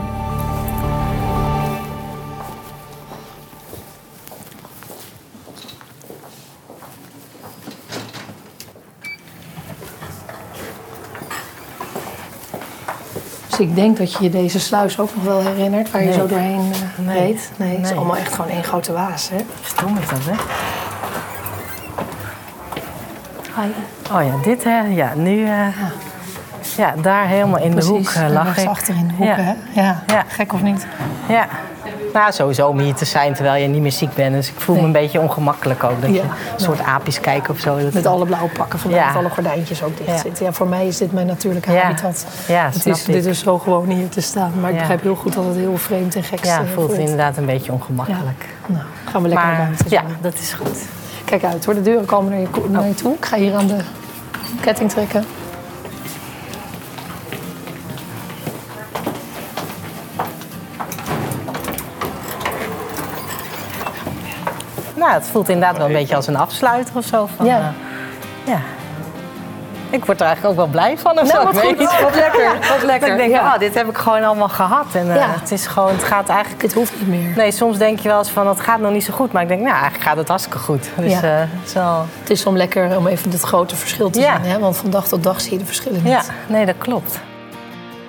Dus 13.57 13.67
ik 13.67 13.75
denk 13.75 13.97
dat 13.97 14.13
je 14.13 14.23
je 14.23 14.31
deze 14.31 14.61
sluis 14.61 14.99
ook 14.99 15.11
nog 15.15 15.25
wel 15.25 15.41
herinnert, 15.41 15.91
waar 15.91 16.01
je 16.03 16.07
Nee. 16.09 16.19
zo 16.19 16.27
doorheen 16.27 16.73
eh, 16.73 17.07
Nee. 17.07 17.19
reed. 17.19 17.51
Nee, 17.57 17.77
het 17.77 17.91
is 17.91 17.97
allemaal 17.97 18.17
echt 18.17 18.35
gewoon 18.35 18.51
één 18.51 18.65
grote 18.65 18.93
waas, 18.93 19.29
hè? 19.31 19.37
Stom 19.63 19.99
is 19.99 20.09
dat, 20.09 20.19
hè? 20.25 20.33
Hi. 23.63 23.69
Oh 24.13 24.23
ja, 24.27 24.43
dit 24.43 24.65
hè. 24.65 24.81
Ja, 24.81 25.13
nu... 25.15 25.45
eh, 25.45 25.67
ja, 26.77 26.95
daar 27.03 27.27
helemaal 27.27 27.59
in 27.61 27.75
de 27.75 27.85
hoek 27.85 28.09
eh, 28.09 28.29
lag 28.33 28.57
ik. 28.59 28.69
achter 28.69 28.95
in 28.97 29.09
de 29.09 29.15
hoek, 29.15 29.27
Ja. 29.27 29.37
hè? 29.37 29.53
Ja. 29.73 30.03
Ja. 30.07 30.25
gek 30.29 30.53
of 30.53 30.63
niet? 30.63 30.87
Ja. 31.29 31.47
Nou, 32.14 32.33
sowieso 32.33 32.68
om 32.68 32.78
hier 32.78 32.94
te 32.94 33.04
zijn 33.04 33.35
terwijl 33.35 33.62
je 33.62 33.68
niet 33.68 33.80
meer 33.83 33.92
ziek 33.92 34.14
bent. 34.14 34.35
Dus 34.35 34.49
ik 34.49 34.61
voel 34.61 34.76
me 34.76 34.83
een 34.83 34.92
beetje 34.92 35.21
ongemakkelijk 35.21 35.85
ook. 35.85 36.00
Dat 36.00 36.11
Ja. 36.11 36.16
je 36.16 36.21
een 36.23 36.61
soort 36.61 36.83
aapjes 36.83 37.21
kijken 37.21 37.50
of 37.54 37.59
zo. 37.61 37.78
Met 37.92 38.06
alle 38.06 38.26
blauwe 38.26 38.49
pakken, 38.50 38.78
vandaar 38.78 39.00
Ja. 39.12 39.18
alle 39.18 39.28
gordijntjes 39.30 39.83
ook 39.83 39.97
dicht 40.06 40.21
zitten. 40.21 40.44
Ja, 40.44 40.52
voor 40.52 40.68
mij 40.68 40.87
is 40.87 40.97
dit 40.97 41.12
mijn 41.12 41.26
natuurlijke 41.26 41.76
habitat. 41.78 42.26
Ja, 42.49 42.64
het 42.73 42.87
is, 42.87 43.04
dit 43.04 43.25
is 43.26 43.38
zo 43.40 43.59
gewoon 43.59 43.88
hier 43.88 44.09
te 44.09 44.21
staan. 44.21 44.52
Maar 44.61 44.71
ik 44.71 44.76
begrijp 44.78 45.02
heel 45.02 45.14
goed 45.14 45.33
dat 45.33 45.44
het 45.44 45.56
heel 45.56 45.76
vreemd 45.78 46.14
en 46.14 46.23
gek 46.23 46.44
Ja, 46.44 46.59
eh, 46.61 46.64
voelt 46.75 46.92
inderdaad 46.92 47.37
een 47.37 47.47
beetje 47.47 47.73
ongemakkelijk. 47.73 48.44
Nou, 48.66 48.85
gaan 49.04 49.23
we 49.23 49.28
lekker 49.28 49.47
naar 49.47 49.56
buiten. 49.56 49.87
ja, 49.90 50.02
dat 50.21 50.35
is 50.35 50.52
goed. 50.52 50.78
Kijk 51.25 51.44
uit 51.44 51.64
hoor, 51.64 51.75
de 51.75 51.83
deuren 51.83 52.04
komen 52.06 52.30
naar 52.30 52.40
je, 52.40 52.49
ko- 52.49 52.66
naar 52.71 52.87
je 52.87 52.94
toe. 52.94 53.14
Ik 53.14 53.25
ga 53.25 53.37
hier 53.37 53.54
aan 53.54 53.66
de 53.66 53.76
ketting 54.61 54.90
trekken. 54.90 55.25
Het 65.14 65.26
voelt 65.26 65.49
inderdaad 65.49 65.76
wel 65.76 65.87
een 65.87 65.92
beetje 65.92 66.16
als 66.16 66.26
een 66.26 66.37
afsluiter 66.37 66.97
of 66.97 67.04
zo. 67.04 67.28
Van, 67.37 67.47
Ja. 67.47 67.59
eh, 67.59 67.64
ja. 68.52 68.61
Ik 69.90 70.04
word 70.04 70.21
er 70.21 70.26
eigenlijk 70.26 70.54
ook 70.54 70.64
wel 70.64 70.71
blij 70.73 70.99
van. 70.99 71.11
Of 71.21 71.33
Nou, 71.33 71.47
zo. 71.47 71.52
wat 71.52 71.61
goed. 71.64 71.78
niet. 71.78 72.00
Wat 72.00 72.14
lekker, 72.14 72.56
wat 72.73 72.83
lekker. 72.83 73.09
Dat 73.09 73.09
ik 73.09 73.16
denk, 73.16 73.30
Ja. 73.30 73.52
oh, 73.52 73.59
dit 73.59 73.75
heb 73.75 73.88
ik 73.88 73.97
gewoon 73.97 74.23
allemaal 74.25 74.49
gehad. 74.49 74.87
En 74.92 75.11
eh, 75.11 75.16
Ja. 75.16 75.26
het 75.40 75.50
is 75.52 75.66
gewoon, 75.66 75.92
het 75.92 76.04
gaat 76.04 76.28
eigenlijk... 76.28 76.61
Dit 76.61 76.73
hoeft 76.73 76.92
niet 76.99 77.09
meer. 77.09 77.33
Nee, 77.37 77.50
soms 77.50 77.78
denk 77.78 77.99
je 78.00 78.09
wel 78.09 78.18
eens 78.18 78.30
van, 78.30 78.49
het 78.49 78.61
gaat 78.61 78.80
nog 78.80 78.92
niet 78.92 79.04
zo 79.04 79.12
goed. 79.12 79.33
Maar 79.33 79.42
ik 79.42 79.49
denk, 79.49 79.61
nou, 79.61 79.73
eigenlijk 79.73 80.04
gaat 80.04 80.16
het 80.16 80.28
hartstikke 80.28 80.59
goed. 80.59 80.88
Dus 80.97 81.12
Ja. 81.12 81.23
eh, 81.23 81.38
het 81.38 81.66
is 81.66 81.73
wel... 81.73 82.06
Het 82.21 82.30
is 82.30 82.47
om 82.47 82.56
lekker 82.56 82.97
om 82.97 83.06
even 83.06 83.30
het 83.30 83.42
grote 83.42 83.76
verschil 83.76 84.11
te 84.11 84.21
Ja. 84.21 84.37
zien. 84.42 84.50
Hè? 84.50 84.59
Want 84.59 84.76
van 84.76 84.90
dag 84.90 85.09
tot 85.09 85.23
dag 85.23 85.40
zie 85.40 85.52
je 85.52 85.59
de 85.59 85.64
verschillen 85.66 86.02
niet. 86.02 86.12
Ja, 86.12 86.23
nee, 86.47 86.66
dat 86.66 86.78
klopt. 86.78 87.21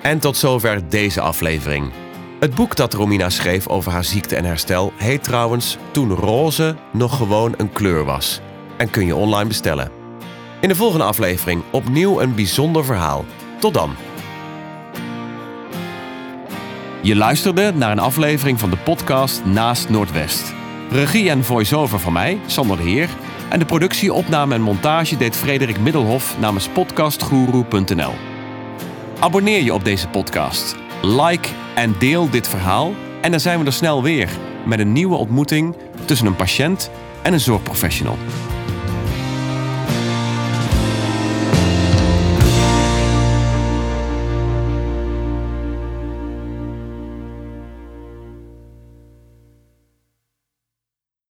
En 0.02 0.18
tot 0.18 0.36
zover 0.36 0.88
deze 0.88 1.20
aflevering. 1.20 1.92
Het 2.40 2.54
boek 2.54 2.76
dat 2.76 2.94
Romina 2.94 3.30
schreef 3.30 3.68
over 3.68 3.92
haar 3.92 4.04
ziekte 4.04 4.36
en 4.36 4.44
herstel 4.44 4.92
heet 4.96 5.22
trouwens 5.22 5.76
Toen 5.90 6.10
roze 6.10 6.76
nog 6.92 7.16
gewoon 7.16 7.54
een 7.56 7.72
kleur 7.72 8.04
was. 8.04 8.40
En 8.76 8.90
kun 8.90 9.06
je 9.06 9.16
online 9.16 9.48
bestellen. 9.48 9.90
In 10.60 10.68
de 10.68 10.74
volgende 10.74 11.04
aflevering 11.04 11.62
opnieuw 11.70 12.20
een 12.20 12.34
bijzonder 12.34 12.84
verhaal. 12.84 13.24
Tot 13.60 13.74
dan. 13.74 13.94
Je 17.02 17.16
luisterde 17.16 17.72
naar 17.74 17.90
een 17.90 17.98
aflevering 17.98 18.60
van 18.60 18.70
de 18.70 18.76
podcast 18.76 19.44
Naast 19.44 19.88
Noordwest. 19.88 20.54
Regie 20.90 21.30
en 21.30 21.44
voice-over 21.44 22.00
van 22.00 22.12
mij, 22.12 22.40
Sander 22.46 22.76
de 22.76 22.82
Heer. 22.82 23.08
En 23.48 23.58
de 23.58 23.64
productie, 23.64 24.12
opname 24.12 24.54
en 24.54 24.60
montage 24.60 25.16
deed 25.16 25.36
Frederik 25.36 25.80
Middelhof 25.80 26.38
namens 26.38 26.68
podcastguru.nl. 26.68 28.12
Abonneer 29.20 29.62
je 29.62 29.74
op 29.74 29.84
deze 29.84 30.08
podcast. 30.08 30.85
Like 31.02 31.48
en 31.74 31.94
deel 31.98 32.30
dit 32.30 32.48
verhaal. 32.48 32.92
En 33.20 33.30
dan 33.30 33.40
zijn 33.40 33.58
we 33.58 33.66
er 33.66 33.72
snel 33.72 34.02
weer 34.02 34.28
met 34.66 34.78
een 34.78 34.92
nieuwe 34.92 35.16
ontmoeting 35.16 35.76
tussen 36.04 36.26
een 36.26 36.36
patiënt 36.36 36.90
en 37.22 37.32
een 37.32 37.40
zorgprofessional. 37.40 38.16